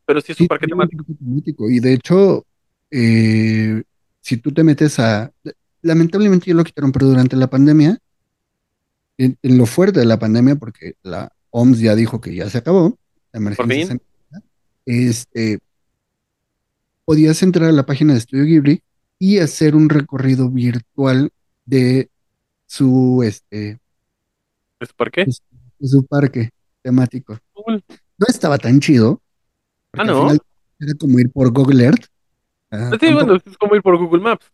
[0.06, 1.04] pero sí es Sí, un parque temático.
[1.04, 1.70] parque temático.
[1.70, 2.46] Y de hecho,
[2.90, 3.82] eh,
[4.20, 5.32] si tú te metes a...
[5.82, 7.98] Lamentablemente ya lo quitaron, pero durante la pandemia,
[9.18, 12.58] en, en lo fuerte de la pandemia, porque la OMS ya dijo que ya se
[12.58, 12.98] acabó,
[13.32, 14.42] la emergencia sanitaria,
[14.86, 15.58] este,
[17.04, 18.82] podías entrar a la página de Estudio Ghibli
[19.18, 21.30] y hacer un recorrido virtual
[21.64, 22.10] de
[22.66, 23.78] su, este,
[24.80, 25.26] ¿Es por qué?
[25.88, 26.50] Su parque
[26.82, 27.38] temático.
[27.52, 27.82] Cool.
[28.18, 29.20] No estaba tan chido.
[29.92, 30.30] Ah, ¿no?
[30.32, 32.04] Era como ir por Google Earth.
[32.70, 34.46] Ah, Sí, tampoco- bueno, es como ir por Google Maps.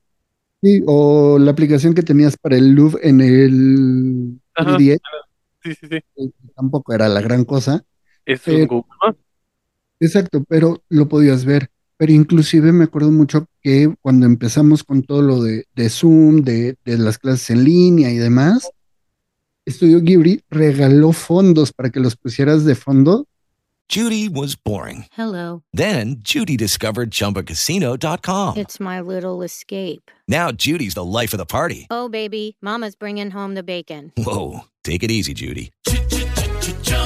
[0.63, 4.77] sí, o la aplicación que tenías para el Louvre en el Ajá.
[4.77, 5.01] 3DS,
[5.63, 5.97] Sí, sí, sí.
[6.17, 7.83] eh, tampoco era la gran cosa.
[8.27, 9.19] Es un Google Maps.
[10.01, 11.71] Exacto, pero lo podías ver.
[11.97, 16.77] Pero inclusive me acuerdo mucho que cuando empezamos con todo lo de, de Zoom, de,
[16.85, 18.71] de las clases en línea y demás,
[19.67, 23.27] Estudio Ghibli regaló fondos para que los pusieras de fondo.
[23.89, 25.07] Judy was boring.
[25.13, 25.63] Hello.
[25.73, 28.57] Then Judy discovered ChumbaCasino.com.
[28.57, 30.11] It's my little escape.
[30.29, 31.89] Now Judy's the life of the party.
[31.91, 34.13] Oh, baby, Mama's bringing home the bacon.
[34.17, 35.73] Whoa, take it easy, Judy.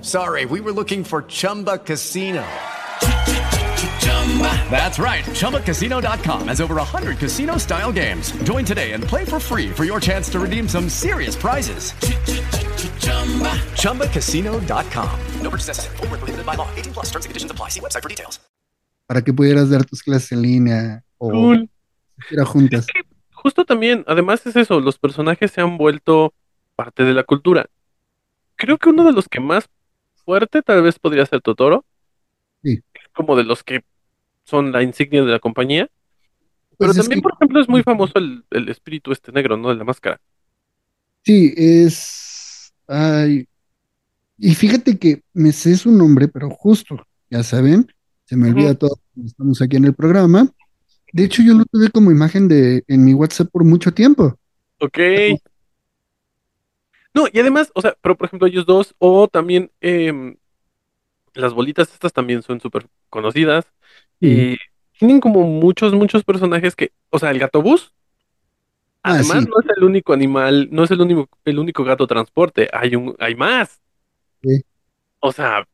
[0.00, 2.44] sorry, we were looking for Chumba Casino.
[4.70, 5.24] That's right.
[5.34, 8.30] ChumbaCasino.com has over 100 casino style games.
[8.44, 11.92] Join today and play for free for your chance to redeem some serious prizes.
[13.76, 15.10] ChumbaCasino.com.
[15.42, 15.96] No purchase necessary.
[16.08, 16.68] Where prohibited by law.
[16.76, 17.68] 18 plus terms and conditions apply.
[17.70, 18.40] See website for details.
[19.06, 21.68] para que pudieras dar tus clases en línea o Cool.
[22.30, 22.86] ir juntas.
[23.32, 26.32] Justo también, además es eso, los personajes se han vuelto
[26.76, 27.66] parte de la cultura.
[28.54, 29.68] Creo que uno de los que más
[30.30, 31.84] fuerte tal vez podría ser Totoro.
[32.62, 32.80] Sí.
[33.12, 33.80] Como de los que
[34.44, 35.88] son la insignia de la compañía.
[36.78, 39.56] Pero Pues es también, que- por ejemplo, es muy famoso el, el espíritu este negro,
[39.56, 39.68] ¿no?
[39.70, 40.20] De la máscara.
[41.24, 42.72] Sí, es.
[42.86, 43.46] Ay.
[44.38, 46.96] Y fíjate que me sé su nombre, pero justo,
[47.28, 47.86] ya saben,
[48.24, 50.48] se me olvida todo cuando estamos aquí en el programa.
[51.12, 54.38] De hecho, yo lo tuve como imagen de en mi WhatsApp por mucho tiempo.
[54.78, 54.98] Ok.
[57.14, 60.36] No, y además, o sea, pero por ejemplo ellos dos, o también em,
[61.34, 63.72] las bolitas estas también son súper conocidas.
[64.20, 64.56] Y
[64.98, 67.94] tienen como muchos, muchos personajes que, o sea, el gato bus,
[69.04, 69.46] Ah, además sí.
[69.46, 73.14] no es el único animal, no es el único, el único gato transporte, hay un,
[73.18, 73.80] hay más.
[74.42, 74.62] Sí.
[75.20, 75.64] O sea,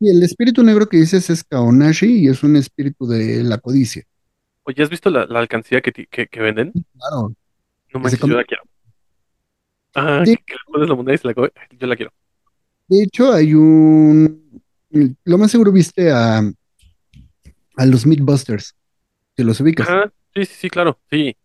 [0.00, 4.04] Y el espíritu negro que dices es Kaonashi y es un espíritu de la codicia.
[4.64, 6.76] oye, ¿has visto la, la alcancía que, ti- que, que venden?
[6.98, 7.34] Claro.
[7.94, 8.64] No manches, yo la quiero.
[9.94, 10.36] Ah, Sí.
[10.36, 12.12] que, que le pones la moneda y se la co- Yo la quiero.
[12.88, 14.62] De hecho, hay un.
[15.24, 16.38] Lo más seguro viste a,
[17.76, 18.74] a los Mythbusters,
[19.36, 19.88] que los ubicas.
[19.88, 21.36] Ajá, sí, sí, sí, claro, sí.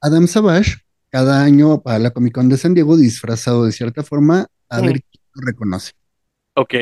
[0.00, 0.78] Adam Savage,
[1.10, 5.02] cada año para la Comic Con de San Diego, disfrazado de cierta forma, a ver
[5.02, 5.92] quién lo reconoce.
[6.54, 6.74] Ok.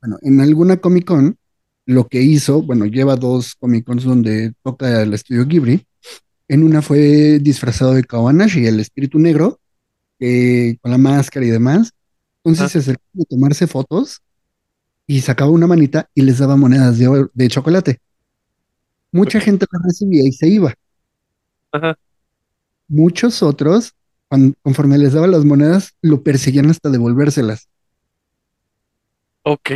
[0.00, 1.38] Bueno, en alguna Comic Con,
[1.86, 5.86] lo que hizo, bueno, lleva dos Comic Cons donde toca el estudio Ghibli.
[6.48, 9.60] En una fue disfrazado de Kawanashi, el espíritu negro,
[10.20, 11.92] eh, con la máscara y demás.
[12.42, 12.68] Entonces Ah.
[12.68, 14.20] se acercó a tomarse fotos
[15.06, 18.00] y sacaba una manita y les daba monedas de, chocolate.
[19.12, 20.74] Mucha gente las recibía y se iba.
[21.72, 21.96] Ajá.
[22.88, 23.92] Muchos otros,
[24.28, 27.68] cuan- conforme les daba las monedas, lo perseguían hasta devolvérselas.
[29.42, 29.70] Ok.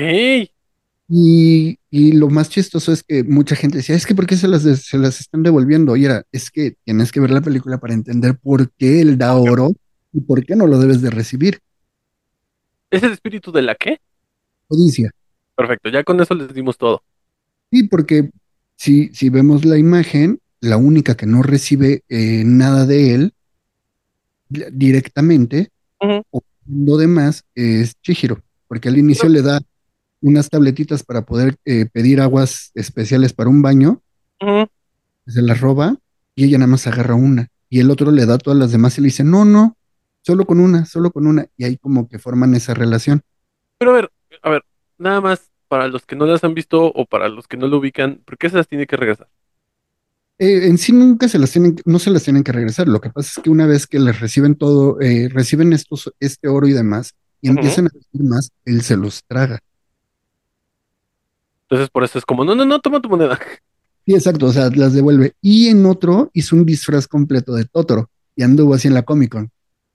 [1.10, 4.46] Y, y lo más chistoso es que mucha gente decía, es que ¿por qué se
[4.48, 5.96] las, se las están devolviendo?
[5.96, 9.34] Y era, es que tienes que ver la película para entender por qué él da
[9.34, 9.72] oro
[10.12, 11.60] y por qué no lo debes de recibir.
[12.90, 14.00] ¿Es el espíritu de la qué?
[14.66, 15.10] Codicia.
[15.56, 17.02] Perfecto, ya con eso les dimos todo.
[17.70, 18.30] Sí, porque
[18.76, 23.34] si, si vemos la imagen, la única que no recibe eh, nada de él
[24.48, 25.70] di- directamente,
[26.30, 29.60] o lo demás, es Chihiro, porque al inicio le da
[30.20, 34.02] unas tabletitas para poder eh, pedir aguas especiales para un baño,
[35.26, 35.96] se las roba
[36.34, 39.02] y ella nada más agarra una y el otro le da todas las demás y
[39.02, 39.76] le dice, no, no,
[40.28, 43.22] solo con una, solo con una, y ahí como que forman esa relación.
[43.78, 44.12] Pero a ver,
[44.42, 44.62] a ver,
[44.98, 47.78] nada más para los que no las han visto o para los que no lo
[47.78, 49.26] ubican, ¿por qué se las tiene que regresar?
[50.38, 52.88] Eh, en sí nunca se las tienen, no se las tienen que regresar.
[52.88, 56.46] Lo que pasa es que una vez que les reciben todo, eh, reciben estos, este
[56.46, 59.60] oro y demás, y empiezan a recibir más, él se los traga.
[61.62, 63.38] Entonces por eso es como, no, no, no, toma tu moneda.
[64.04, 65.34] Sí, exacto, o sea, las devuelve.
[65.42, 69.32] Y en otro hizo un disfraz completo de Totoro y anduvo así en la Comic
[69.32, 69.50] Con.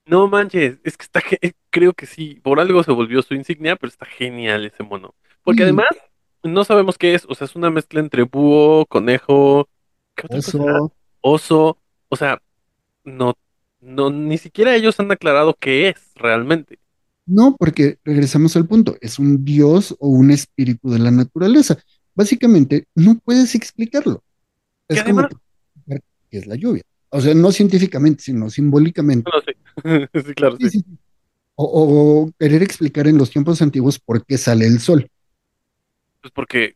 [0.06, 3.76] No manches, es que está, eh, creo que sí, por algo se volvió su insignia,
[3.78, 5.16] pero está genial ese mono.
[5.44, 5.64] Porque Sí.
[5.64, 5.88] además,
[6.44, 9.70] no sabemos qué es, o sea, es una mezcla entre búho, conejo,
[10.16, 10.80] ¿Qué otra cosa era?
[11.22, 11.78] Oso.
[12.10, 12.40] O sea,
[13.04, 13.34] no,
[13.80, 16.80] no, ni siquiera ellos han aclarado qué es realmente.
[17.26, 21.78] No, porque regresamos al punto, es un dios o un espíritu de la naturaleza.
[22.14, 24.22] Básicamente, no puedes explicarlo.
[24.90, 25.42] Es como además-
[25.88, 26.00] que
[26.30, 26.84] que es la lluvia.
[27.14, 29.32] O sea, no científicamente, sino simbólicamente.
[29.34, 29.56] No sé.
[30.28, 30.70] sí, claro, sí.
[30.70, 30.98] Sí, sí, sí.
[31.56, 35.08] O, o querer explicar en los tiempos antiguos por qué sale el sol.
[36.22, 36.76] Pues porque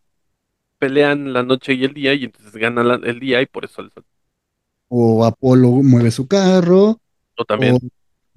[0.79, 3.81] pelean la noche y el día y entonces ganan la- el día y por eso
[3.81, 4.05] el sol.
[4.89, 6.99] O Apolo mueve su carro.
[7.37, 7.75] O también.
[7.75, 7.79] o,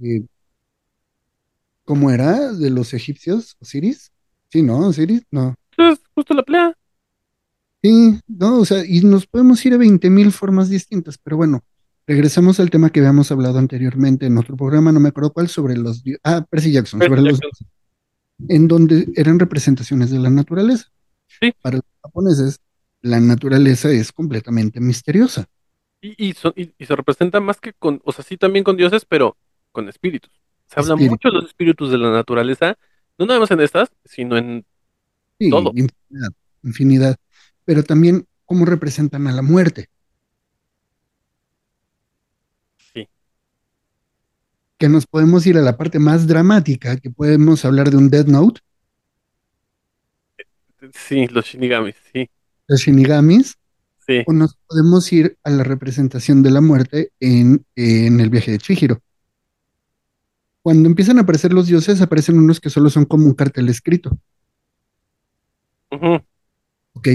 [0.01, 0.23] eh,
[1.85, 2.53] ¿cómo era?
[2.53, 3.57] ¿De los egipcios?
[3.61, 4.13] ¿Osiris?
[4.51, 4.89] Sí, ¿no?
[4.89, 5.23] ¿Osiris?
[5.31, 5.55] No.
[5.73, 6.75] Entonces, justo la pelea.
[7.83, 11.63] Sí, no, o sea, y nos podemos ir a 20 mil formas distintas, pero bueno,
[12.11, 15.77] regresamos al tema que habíamos hablado anteriormente en otro programa, no me acuerdo cuál, sobre
[15.77, 17.69] los, di- ah, Percy Jackson, Percy sobre los, Jackson.
[18.49, 20.87] en donde eran representaciones de la naturaleza.
[21.41, 21.53] Sí.
[21.63, 22.61] Para los japoneses,
[23.03, 25.47] la naturaleza es completamente misteriosa.
[26.01, 29.05] Y, y, y- y se representa más que con, o sea, sí también con dioses,
[29.07, 29.37] pero
[29.73, 30.31] con espíritus.
[30.67, 31.11] Se habla Espíritus.
[31.13, 32.77] mucho de los espíritus de la naturaleza,
[33.19, 34.65] no nada más en estas, sino en
[35.39, 35.73] Sí, Todo.
[35.75, 36.31] infinidad,
[36.63, 37.17] infinidad,
[37.65, 39.89] pero también cómo representan a la muerte.
[42.93, 43.09] Sí.
[44.81, 48.29] Que nos podemos ir a la parte más dramática, que podemos hablar de un Death
[48.29, 48.61] Note,
[50.95, 52.31] sí, los shinigamis, sí,
[52.67, 53.59] los Shinigamis,
[54.07, 54.23] sí.
[54.27, 58.59] o nos podemos ir a la representación de la muerte en, en el viaje de
[58.59, 59.03] Chihiro.
[60.63, 64.19] Cuando empiezan a aparecer los dioses, aparecen unos que solo son como un cartel escrito.
[65.91, 66.21] Ujú.
[66.95, 67.09] ¿ok?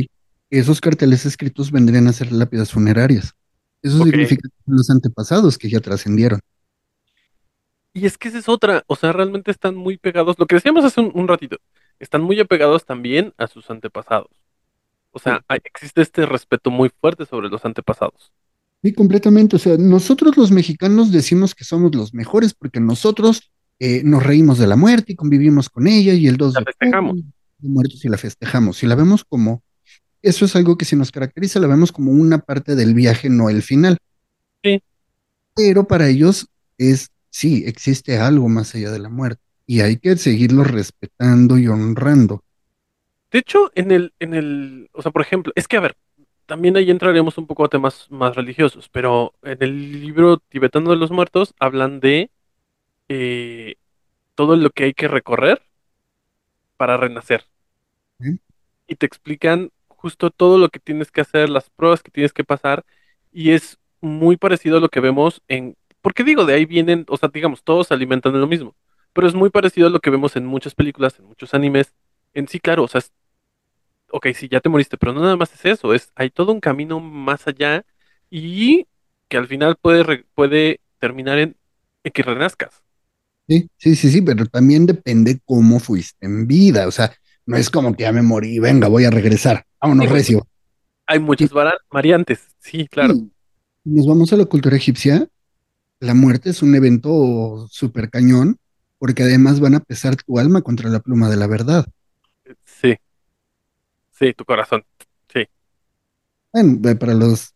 [0.52, 3.34] Esos carteles escritos vendrían a ser lápidas funerarias.
[3.82, 4.10] Eso Ok.
[4.10, 6.40] significa que son los antepasados que ya trascendieron.
[7.96, 10.86] Y es que esa es otra, o sea, realmente están muy pegados, lo que decíamos
[10.86, 11.58] hace un, un ratito,
[12.00, 14.30] están muy apegados también a sus antepasados.
[15.12, 18.34] O sea, hay- existe este respeto muy fuerte sobre los antepasados.
[18.84, 19.56] Sí, completamente.
[19.56, 24.60] O sea, nosotros los mexicanos decimos que somos los mejores porque nosotros eh, nos reímos
[24.60, 27.18] de la muerte y convivimos con ella y el 2 La de festejamos.
[27.60, 28.78] de muertos y la festejamos.
[28.78, 29.64] Si la vemos como,
[30.22, 33.50] eso es algo que si nos caracteriza, la vemos como una parte del viaje, no
[33.50, 33.98] el final.
[34.64, 34.82] Sí.
[35.56, 40.16] Pero para ellos es, sí, existe algo más allá de la muerte y hay que
[40.16, 42.46] seguirlo respetando y honrando.
[43.30, 45.98] De hecho, en el, en el, o sea, por ejemplo, es que a ver,
[46.46, 50.96] también ahí entraremos un poco a temas más religiosos, pero en el libro tibetano de
[50.96, 52.32] los muertos hablan de
[53.10, 53.76] eh,
[54.36, 55.62] todo lo que hay que recorrer
[56.78, 57.44] para renacer.
[58.88, 62.46] Y te explican justo todo lo que tienes que hacer, las pruebas que tienes que
[62.46, 62.86] pasar,
[63.34, 65.76] y es muy parecido a lo que vemos en,
[66.06, 68.78] porque digo, de ahí vienen, o sea, digamos, todos se alimentan de lo mismo,
[69.14, 71.96] pero es muy parecido a lo que vemos en muchas películas, en muchos animes,
[72.36, 73.14] en sí, claro, o sea, es-
[74.12, 76.62] ok, sí, ya te moriste, pero no nada más es eso, es, hay todo un
[76.62, 77.86] camino más allá
[78.30, 78.88] y
[79.30, 81.58] que al final puede, puede terminar en,
[82.04, 82.84] en que renazcas.
[83.48, 86.88] Sí, sí, sí, sí, pero también depende cómo fuiste en vida.
[86.88, 87.14] O sea,
[87.46, 89.66] no es como que ya me morí, venga, voy a regresar.
[89.80, 90.48] Vámonos, Sí, recio.
[91.08, 91.52] Hay muchas
[91.90, 93.22] variantes, sí, claro.
[93.84, 95.28] Nos vamos a la cultura egipcia.
[96.00, 98.58] La muerte es un evento súper cañón,
[98.98, 101.86] porque además van a pesar tu alma contra la pluma de la verdad.
[102.66, 102.96] Sí,
[104.12, 104.86] sí, tu corazón,
[105.34, 105.46] sí.
[106.54, 107.54] Bueno, para los,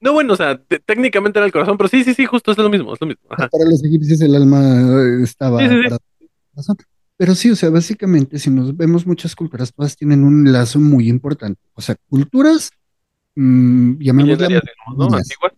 [0.00, 2.58] No, bueno, o sea, te- técnicamente era el corazón, pero sí, sí, sí, justo es
[2.58, 3.22] lo mismo, es lo mismo.
[3.30, 3.48] Ajá.
[3.48, 5.98] para los egipcios el alma eh, estaba Sí, sí, para.
[7.18, 11.08] Pero sí, o sea, básicamente, si nos vemos muchas culturas, todas tienen un lazo muy
[11.08, 11.60] importante.
[11.74, 12.70] O sea, culturas,
[13.36, 14.50] mm, llamémoslas
[14.96, 15.04] ¿no?
[15.14, 15.52] Antiguas.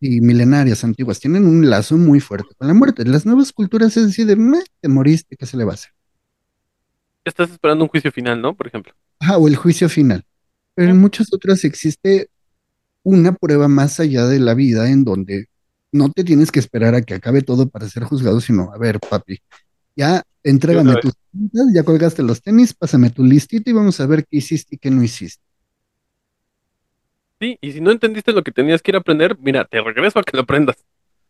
[0.00, 3.04] Y milenarias antiguas tienen un lazo muy fuerte con la muerte.
[3.04, 5.90] Las nuevas culturas es decir, de, "Meh, te moriste, ¿qué se le va a hacer?
[7.24, 8.56] Estás esperando un juicio final, ¿no?
[8.56, 8.94] Por ejemplo.
[9.18, 10.24] Ajá, o el juicio final.
[10.74, 12.28] Pero en muchas otras existe
[13.02, 15.46] una prueba más allá de la vida en donde
[15.92, 19.00] no te tienes que esperar a que acabe todo para ser juzgado, sino, a ver,
[19.00, 19.38] papi,
[19.96, 24.24] ya entrégame tus cuentas, ya colgaste los tenis, pásame tu listita y vamos a ver
[24.26, 25.42] qué hiciste y qué no hiciste.
[27.40, 30.18] Sí, y si no entendiste lo que tenías que ir a aprender, mira, te regreso
[30.18, 30.76] a que lo aprendas.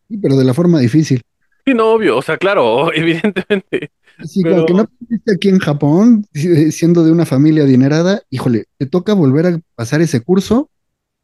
[0.08, 1.22] Sí, pero de la forma difícil.
[1.64, 3.92] Sí, no, obvio, o sea, claro, evidentemente.
[4.24, 8.22] Sí, Pero- como que no aprendiste aquí en Japón, si- siendo de una familia adinerada,
[8.30, 10.68] híjole, te toca volver a pasar ese curso,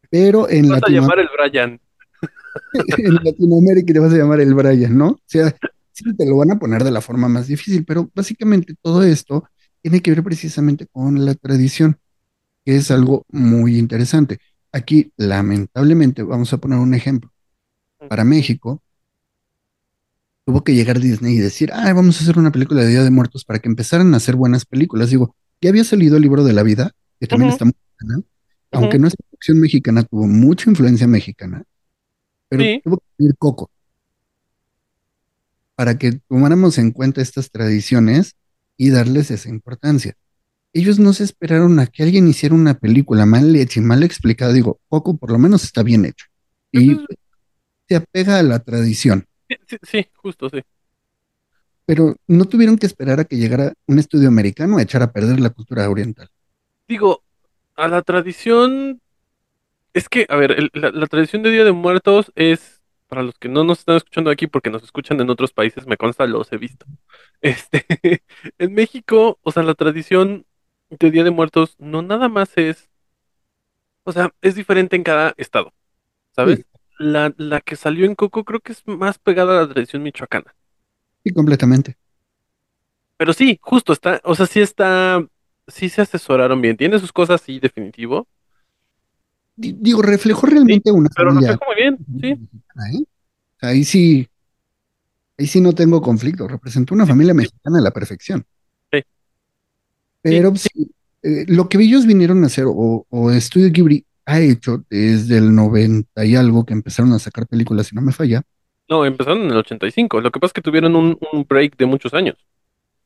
[0.08, 1.80] pero en, Vas a llamar el Brian.
[2.98, 5.08] en Latinoamérica te vas a llamar el Brian, ¿no?
[5.08, 5.54] O sea,
[5.92, 9.44] sí te lo van a poner de la forma más difícil, pero básicamente todo esto
[9.82, 11.98] tiene que ver precisamente con la tradición,
[12.64, 14.38] que es algo muy interesante.
[14.76, 17.32] Aquí, lamentablemente, vamos a poner un ejemplo.
[18.10, 18.82] Para México,
[20.44, 23.10] tuvo que llegar Disney y decir, ah, vamos a hacer una película de Día de
[23.10, 25.08] Muertos para que empezaran a hacer buenas películas.
[25.08, 28.22] Digo, ya había salido el libro de la vida, que también está muy buena,
[28.70, 29.02] aunque Ujú.
[29.02, 31.64] no es producción mexicana tuvo mucha influencia mexicana,
[32.50, 32.82] pero Sí.
[32.84, 33.70] tuvo que venir Coco
[35.74, 38.36] para que tomáramos en cuenta estas tradiciones
[38.76, 40.18] y darles esa importancia.
[40.72, 44.52] Ellos no se esperaron a que alguien hiciera una película mal hecha y mal explicada.
[44.52, 46.26] Digo, Coco por lo menos está bien hecho
[46.72, 46.96] y
[47.88, 50.62] se apega a la tradición, Sí, sí, sí, justo, sí.
[51.84, 55.40] pero no tuvieron que esperar a que llegara un estudio americano a echar a perder
[55.40, 56.28] la cultura oriental.
[56.88, 57.24] Digo,
[57.76, 59.00] a la tradición.
[59.94, 62.76] Es que, a ver, el- la, la tradición de Día de Muertos es.
[63.08, 65.96] Para los que no nos están escuchando aquí, porque nos escuchan en otros países, me
[65.98, 66.86] consta, los he visto.
[67.42, 67.86] Este,
[68.58, 70.46] en México, o sea, la tradición
[70.90, 72.90] de Día de Muertos no nada más es.
[74.04, 75.72] O sea, es diferente en cada estado,
[76.32, 76.66] ¿sabes?
[76.98, 80.54] La, la que salió en Coco creo que es más pegada a la tradición michoacana.
[81.22, 81.98] Sí, completamente.
[83.16, 85.26] Pero sí, justo está, o sea, sí está,
[85.66, 86.76] sí se asesoraron bien.
[86.76, 88.28] Tiene sus cosas, sí, definitivo.
[89.56, 91.50] Di- Digo, reflejó realmente una Pero familia.
[91.50, 92.28] refleja muy bien, sí.
[92.92, 93.04] ¿eh?
[93.60, 94.28] Ahí sí,
[95.38, 96.48] ahí sí no tengo conflicto.
[96.48, 98.44] Representó una familia mexicana a la perfección.
[100.30, 104.84] Pero sí, eh, lo que ellos vinieron a hacer, o, o Estudio Ghibli ha hecho
[104.90, 108.42] desde el 90 y algo que empezaron a sacar películas, si no me falla,
[108.88, 110.20] No, empezaron en el 85.
[110.20, 112.36] Lo que pasa es que tuvieron un, un break de muchos años.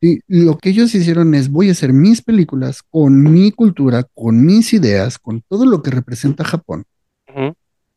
[0.03, 4.45] Sí, lo que ellos hicieron es voy a hacer mis películas con mi cultura, con
[4.45, 6.85] mis ideas, con todo lo que representa Japón.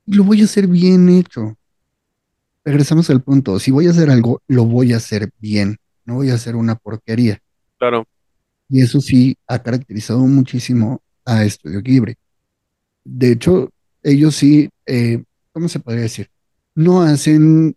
[0.06, 1.58] Y lo voy a hacer bien hecho.
[2.66, 6.30] Regresamos al punto, si voy a hacer algo, lo voy a hacer bien, no voy
[6.30, 7.40] a hacer una porquería.
[7.78, 8.08] Claro.
[8.70, 12.16] Y eso sí ha caracterizado muchísimo a Estudio Ghibli.
[13.04, 13.70] De hecho,
[14.04, 16.30] ellos sí, eh, ¿cómo se podría decir?
[16.76, 17.76] No hacen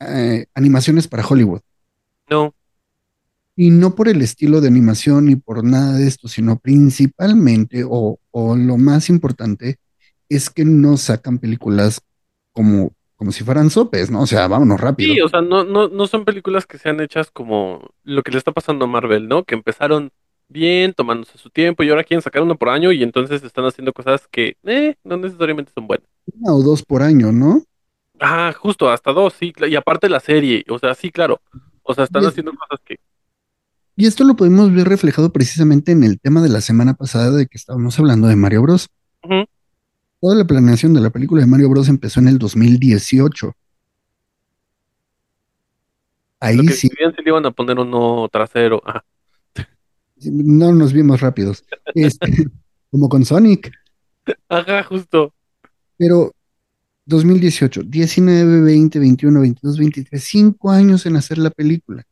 [0.00, 1.60] eh, animaciones para Hollywood.
[2.30, 2.54] No,
[3.56, 8.18] Y no por el estilo de animación ni por nada de esto, sino principalmente, o,
[8.30, 9.78] o lo más importante,
[10.28, 12.00] es que no sacan películas
[12.52, 14.22] como, como si fueran sopes, ¿no?
[14.22, 15.12] O sea, vámonos rápido.
[15.14, 18.38] sí, o sea, no, no, no son películas que sean hechas como lo que le
[18.38, 19.44] está pasando a Marvel, ¿no?
[19.44, 20.10] Que empezaron
[20.48, 23.92] bien, tomándose su tiempo y ahora quieren sacar uno por año y entonces están haciendo
[23.92, 26.08] cosas que, eh, no necesariamente son buenas.
[26.40, 27.62] Una o dos por año, ¿no?
[28.20, 31.40] Ah, justo, hasta dos, sí, y aparte la serie, o sea, sí, claro.
[31.82, 32.96] O sea, están Y es- haciendo cosas que,
[33.96, 37.46] Y esto lo podemos ver reflejado precisamente en el tema de la semana pasada de
[37.46, 38.88] que estábamos hablando de Mario Bros.
[39.24, 39.44] Ujú.
[40.20, 41.88] Toda la planeación de la película de Mario Bros.
[41.88, 43.52] empezó en el 2018.
[46.40, 48.82] Ahí lo que sí, decían si le iban a poner uno trasero.
[48.84, 49.04] Ajá.
[50.24, 51.64] no nos vimos rápidos.
[51.94, 52.26] Este,
[52.90, 53.72] como con Sonic.
[54.48, 55.32] Ajá, justo.
[55.96, 56.32] Pero
[57.06, 62.04] 2018, 19, 20, 21, 22, 23, cinco años en hacer la película.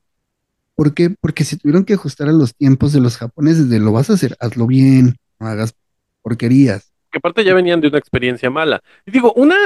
[0.75, 1.11] ¿Por qué?
[1.11, 4.15] Porque se tuvieron que ajustar a los tiempos de los japoneses de lo vas a
[4.15, 5.75] hacer, hazlo bien, no hagas
[6.23, 6.93] porquerías.
[7.11, 8.83] Que aparte ya venían de una experiencia mala.
[9.07, 9.57] Y digo, una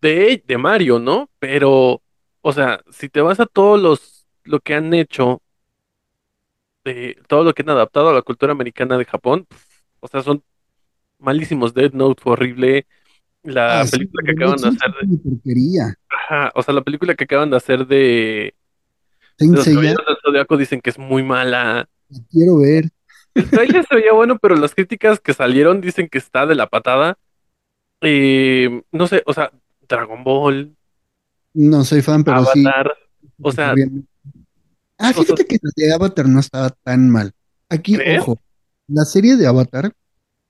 [0.00, 1.30] de, de Mario, ¿no?
[1.38, 2.02] Pero,
[2.42, 5.42] o sea, si te vas a todos los, lo que han hecho,
[6.84, 9.46] de todo lo que han adaptado a la cultura americana de Japón,
[10.00, 10.44] o sea, son
[11.18, 11.74] malísimos.
[11.74, 12.86] Death Note fue horrible.
[13.42, 15.94] La Ah, sí, película que acaban de hacer sí, porquería.
[16.08, 18.54] Ajá, o sea, la película que acaban de hacer de,
[19.38, 19.66] de los
[20.06, 21.88] del Zodiaco dicen que es muy mala.
[22.08, 22.84] la quiero ver.
[23.34, 26.68] El trailer se veía bueno, pero las críticas que salieron dicen que está de la
[26.68, 27.18] patada.
[28.00, 29.50] Eh, no sé, o sea,
[29.88, 30.76] Dragon Ball,
[31.54, 32.60] No soy fan, pero sí.
[32.66, 32.94] Avatar,
[33.40, 33.74] o sea,
[34.98, 37.32] Ah, fíjate que la de Avatar no estaba tan mal.
[37.68, 38.20] Aquí, ¿Crees?
[38.20, 38.40] ojo,
[38.86, 39.92] la serie de Avatar,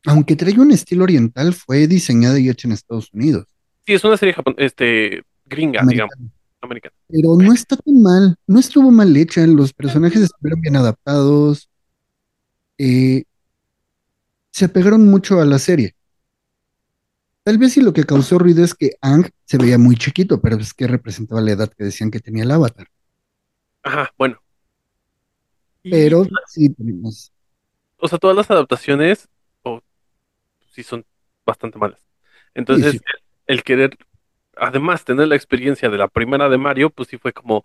[0.07, 3.47] aunque trae un estilo oriental, fue diseñada y hecha en Estados Unidos.
[3.87, 6.15] sí, es una serie japon este, gringa, digamos,
[6.61, 6.95] americana.
[7.09, 11.69] Pero no está tan mal, no estuvo mal hecha, los personajes estuvieron bien adaptados,
[12.79, 13.25] eh,
[14.53, 15.97] se apegaron mucho a la serie.
[17.43, 20.57] Tal vez si lo que causó ruido es que Ang se veía muy chiquito, pero
[20.57, 22.87] es que representaba la edad que decían que tenía el avatar.
[23.83, 24.41] Ajá, bueno.
[25.89, 27.33] Pero sí tenemos.
[27.99, 29.29] O sea, todas las adaptaciones,
[29.63, 29.81] o
[30.71, 31.07] sí son
[31.47, 32.07] bastante malas.
[32.55, 33.05] Entonces, Sí, sí.
[33.47, 33.99] El, el querer,
[34.57, 37.65] además, tener la experiencia de la primera de Mario, pues sí fue como,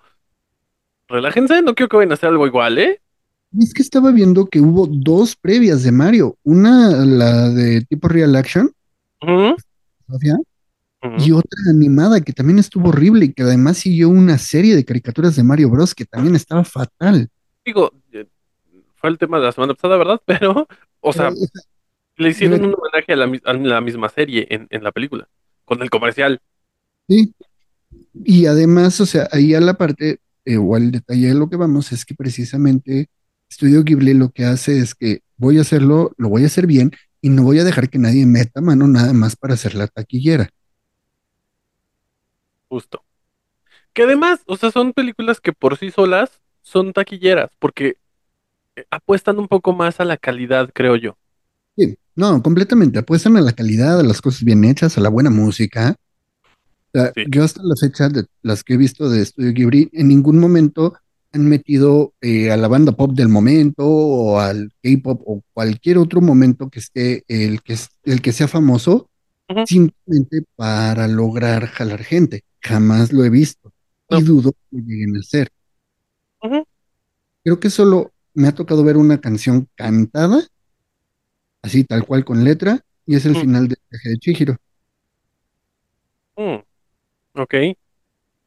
[1.08, 3.02] relájense, no quiero que vayan a hacer algo igual, ¿eh?
[3.58, 6.38] Es que estaba viendo que hubo dos previas de Mario.
[6.44, 8.72] Una, la de tipo real action,
[11.18, 15.36] y otra animada que también estuvo horrible y que además siguió una serie de caricaturas
[15.36, 15.96] de Mario Bros.
[15.96, 17.30] que también estaba fatal.
[17.66, 18.26] Digo, eh,
[18.96, 20.22] fue el tema de la semana pasada, ¿verdad?
[20.26, 20.68] Pero,
[21.00, 21.42] o sea, Pero,
[22.18, 25.28] le hicieron un homenaje a la, mis- a la misma serie en, en la película,
[25.66, 26.40] con el comercial.
[27.08, 27.34] Sí.
[28.14, 31.56] Y además, o sea, ahí a la parte, eh, o al detalle de lo que
[31.56, 33.08] vamos, es que precisamente
[33.50, 36.92] Estudio Ghibli lo que hace es que voy a hacerlo, lo voy a hacer bien,
[37.22, 40.50] y no voy a dejar que nadie meta mano nada más para hacer la taquillera.
[42.70, 43.04] Justo.
[43.94, 47.96] Que además, o sea, son películas que por sí solas son taquilleras, porque
[48.76, 51.18] eh, apuestan un poco más a la calidad, creo yo.
[51.76, 53.00] Sí, no, completamente.
[53.00, 55.96] Apuestan a la calidad, a las cosas bien hechas, a la buena música.
[56.94, 60.08] O sea, Yo hasta la fecha de las que he visto de Estudio Ghibli, en
[60.08, 60.96] ningún momento
[61.32, 66.22] han metido eh, a la banda pop del momento o al K-pop o cualquier otro
[66.22, 69.10] momento que esté el que, el que sea famoso,
[69.66, 72.44] simplemente para lograr jalar gente.
[72.62, 73.72] Jamás lo he visto
[74.10, 75.50] y dudo que lleguen a hacer.
[77.44, 80.44] Creo que solo me ha tocado ver una canción cantada,
[81.62, 84.58] así tal cual con letra, y es el final del viaje de Chihiro.
[86.38, 86.64] Mm,
[87.36, 87.54] Ok.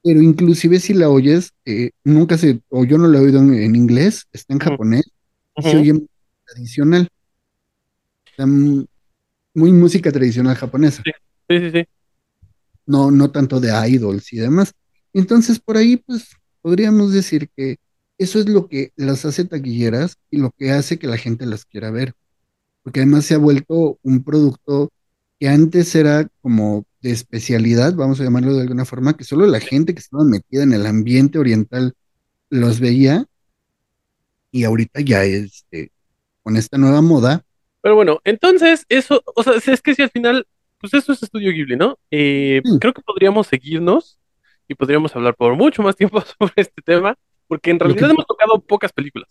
[0.03, 3.55] Pero inclusive si la oyes, eh, nunca se, o yo no la he oído en,
[3.55, 5.05] en inglés, está en japonés,
[5.57, 6.09] y se oye muy
[6.45, 7.09] tradicional.
[8.27, 11.03] Está muy música tradicional japonesa.
[11.05, 11.12] Sí,
[11.59, 11.85] sí, sí.
[12.87, 14.73] No, no tanto de idols y demás.
[15.12, 16.31] Entonces, por ahí, pues,
[16.62, 17.77] podríamos decir que
[18.19, 21.65] eso es lo que las hace taquilleras y lo que hace que la gente las
[21.65, 22.15] quiera ver.
[22.83, 24.91] Porque además se ha vuelto un producto
[25.39, 29.61] que antes era como de especialidad, vamos a llamarlo de alguna forma, que solo la
[29.61, 31.95] gente que estaba metida en el ambiente oriental
[32.51, 33.27] los veía
[34.51, 35.93] y ahorita ya este,
[36.43, 37.45] con esta nueva moda,
[37.83, 40.47] Pero bueno, entonces, eso, o sea, es que si al final,
[40.79, 41.99] pues eso es Estudio Ghibli, ¿no?
[42.11, 44.19] Eh, Creo que podríamos seguirnos
[44.69, 47.16] y podríamos hablar por mucho más tiempo sobre este tema,
[47.49, 49.29] porque en realidad que- hemos tocado pocas películas.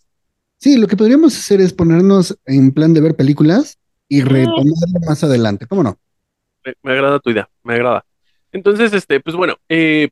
[0.58, 3.78] sí, lo que podríamos hacer es ponernos en plan de ver películas
[4.08, 5.98] y retomarlo más adelante, ¿cómo no?
[6.64, 8.04] Me, agrada tu idea, me agrada.
[8.52, 10.10] Entonces, este, pues bueno, eh,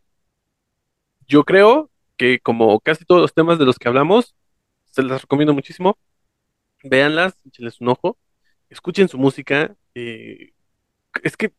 [1.26, 4.34] yo creo que como casi todos los temas de los que hablamos,
[4.86, 5.98] se las recomiendo muchísimo.
[6.84, 8.18] Véanlas, échenles un ojo,
[8.70, 9.76] escuchen su música.
[9.94, 10.52] eh,
[11.24, 11.52] es que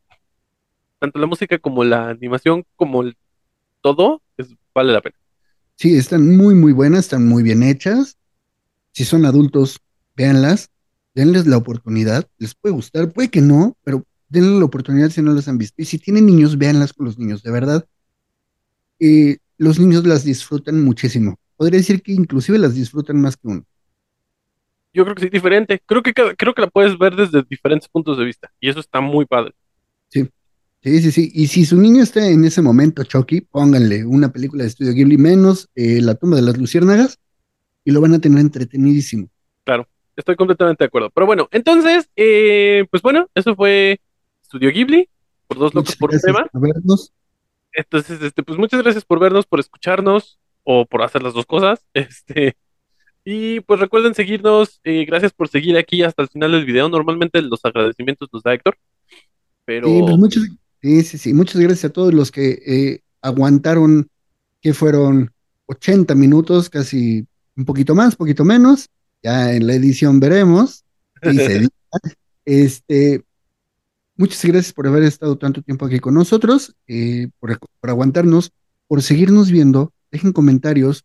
[0.98, 3.16] tanto la música como la animación, como el
[3.82, 5.16] todo, es- vale la pena.
[5.76, 8.18] Sí, están muy, muy buenas, están muy bien hechas.
[8.92, 9.80] Si son adultos,
[10.16, 10.70] véanlas,
[11.14, 15.32] denles la oportunidad, les puede gustar, puede que no, pero denle la oportunidad si no
[15.32, 15.80] las han visto.
[15.80, 17.86] Y si tienen niños, véanlas con los niños, de verdad.
[18.98, 21.38] Eh, los niños las disfrutan muchísimo.
[21.56, 23.64] Podría decir que inclusive las disfrutan más que uno.
[24.94, 25.80] Yo creo que sí, diferente.
[25.86, 29.00] Creo que, creo que la puedes ver desde diferentes puntos de vista, y eso está
[29.00, 29.54] muy padre.
[30.08, 30.28] Sí,
[30.82, 31.30] sí, sí, sí.
[31.34, 35.18] Y si su niño está en ese momento, Chucky, pónganle una película de estudio Ghibli
[35.18, 37.18] menos eh, La tumba de las luciérnagas
[37.84, 39.28] y lo van a tener entretenidísimo.
[39.64, 39.86] Claro,
[40.16, 41.10] estoy completamente de acuerdo.
[41.10, 44.00] Pero bueno, entonces, eh, pues bueno, eso fue
[44.52, 45.08] Estudio Ghibli,
[45.48, 46.46] por dos locos Muchas por un tema.
[46.52, 47.10] por vernos.
[47.72, 51.80] Entonces, este, pues muchas gracias por vernos, por escucharnos o por hacer las dos cosas.
[51.94, 52.54] Este,
[53.24, 54.78] y pues recuerden seguirnos.
[54.84, 56.90] eh, gracias por seguir aquí hasta el final del video.
[56.90, 58.76] Normalmente los agradecimientos los da Héctor,
[59.64, 60.42] pero Sí, pues muchas,
[60.82, 64.10] sí, sí, sí, muchas gracias a todos los que eh, aguantaron,
[64.60, 65.32] que fueron
[65.64, 67.26] 80 minutos, casi
[67.56, 68.90] un poquito más, poquito menos.
[69.22, 70.84] Ya en la edición veremos.
[71.22, 71.68] si se.
[72.44, 73.22] Este,
[74.16, 78.52] muchas gracias por haber estado tanto tiempo aquí con nosotros, eh, por, aguantarnos,
[78.86, 79.92] por seguirnos viendo.
[80.10, 81.04] Dejen comentarios.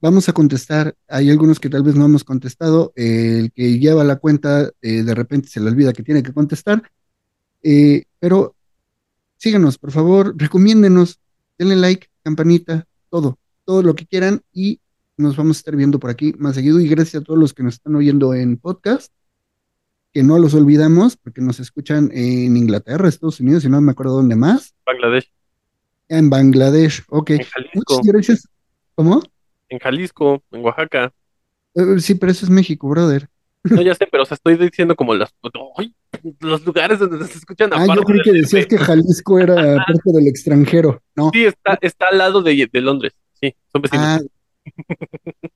[0.00, 0.94] Vamos a contestar.
[1.08, 2.92] Hay algunos que tal vez no hemos contestado.
[2.96, 6.82] el que lleva la cuenta, eh, de repente se le olvida que tiene que contestar.
[7.62, 8.54] Eh, pero
[9.38, 11.20] síganos, por favor, recomiéndenos,
[11.58, 14.80] denle like, campanita, todo, todo lo que quieran y
[15.16, 16.80] nos vamos a estar viendo por aquí más seguido.
[16.80, 19.12] Y gracias a todos los que nos están oyendo en podcast,
[20.14, 24.14] que no los olvidamos porque nos escuchan en Inglaterra, Estados Unidos y no me acuerdo
[24.14, 24.74] dónde más.
[24.86, 25.30] Bangladesh,
[26.08, 27.32] En Bangladesh, ok.
[27.74, 28.48] Muchas gracias.
[28.94, 29.20] ¿Cómo?
[29.68, 31.12] en Jalisco, en Oaxaca.
[31.74, 33.28] Eh, sí, pero eso es México, brother.
[33.64, 35.34] No, ya sé, pero o sea, estoy diciendo como las,
[35.78, 35.94] ¡ay!
[36.40, 39.54] los lugares donde nos escuchan Ah, aparte yo del que decías que Jalisco era
[39.86, 41.02] parte del extranjero.
[41.16, 41.30] No.
[41.32, 43.14] Sí, está, está al lado de, de Londres.
[43.40, 44.06] Sí, son vecinos.
[44.06, 44.20] Ah,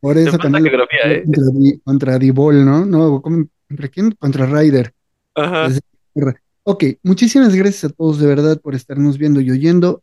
[0.00, 1.24] por eso también ¿eh?
[1.24, 1.42] contra,
[1.84, 2.84] contra Dibol, ¿no?
[2.86, 4.12] No, ¿cómo- ¿contra quién?
[4.12, 4.94] Contra Ryder.
[5.34, 5.68] Ajá.
[6.64, 10.02] Ok, muchísimas gracias a todos de verdad por estarnos viendo y oyendo.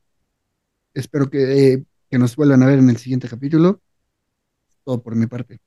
[0.93, 3.80] Espero que, eh, que nos vuelvan a ver en el siguiente capítulo.
[4.84, 5.60] Todo por mi parte.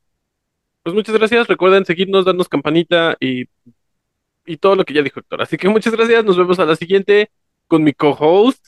[0.82, 1.46] Pues muchas gracias.
[1.48, 3.44] Recuerden seguirnos, darnos campanita y,
[4.44, 5.42] y todo lo que ya dijo Héctor.
[5.42, 6.24] Así que muchas gracias.
[6.24, 7.30] Nos vemos a la siguiente
[7.68, 8.64] con mi co-host.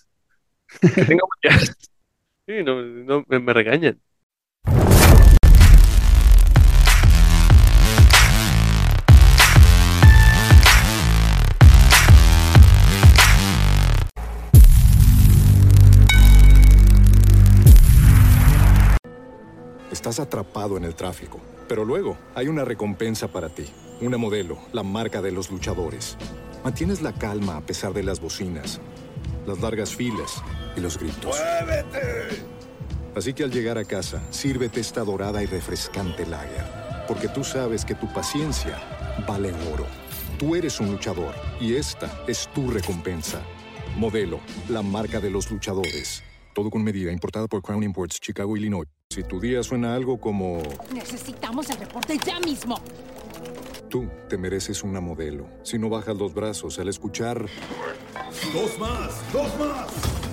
[0.94, 1.22] Que tenga.
[2.46, 3.98] Sí, no, no, me, me regañan.
[20.04, 23.64] Estás atrapado en el tráfico, pero luego hay una recompensa para ti.
[24.02, 26.18] una modelo, la marca de los luchadores.
[26.62, 28.82] Mantienes la calma a pesar de las bocinas,
[29.46, 30.42] las largas filas
[30.76, 31.40] y los gritos.
[31.40, 32.44] ¡Muévete!
[33.16, 36.66] Así que al llegar a casa, sírvete esta dorada y refrescante lager.
[37.08, 38.78] Porque tú sabes que tu paciencia
[39.26, 39.86] vale oro.
[40.38, 43.40] Tú eres un luchador y esta es tu recompensa.
[43.96, 46.22] Modelo, la marca de los luchadores.
[46.52, 48.93] Todo con medida, importada por Crown Imports, Chicago, Illinois.
[49.14, 50.60] Si tu día suena algo como...
[50.92, 52.80] Necesitamos el reporte ya mismo.
[53.88, 55.46] Tú te mereces una modelo.
[55.62, 57.46] Si no bajas los brazos al escuchar...
[58.52, 59.32] ¡Dos más!
[59.32, 59.86] ¡Dos más!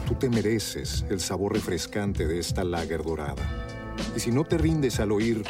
[0.08, 3.68] Tú te mereces el sabor refrescante de esta lager dorada.
[4.16, 5.44] Y si no te rindes al oír...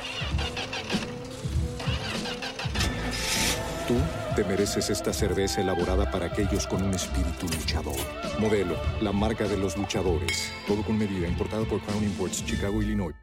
[3.88, 3.96] Tú
[4.36, 7.96] te mereces esta cerveza elaborada para aquellos con un espíritu luchador.
[8.40, 10.52] Modelo, la marca de los luchadores.
[10.68, 13.16] Todo con medida, importada por Crown Imports, Chicago, Illinois.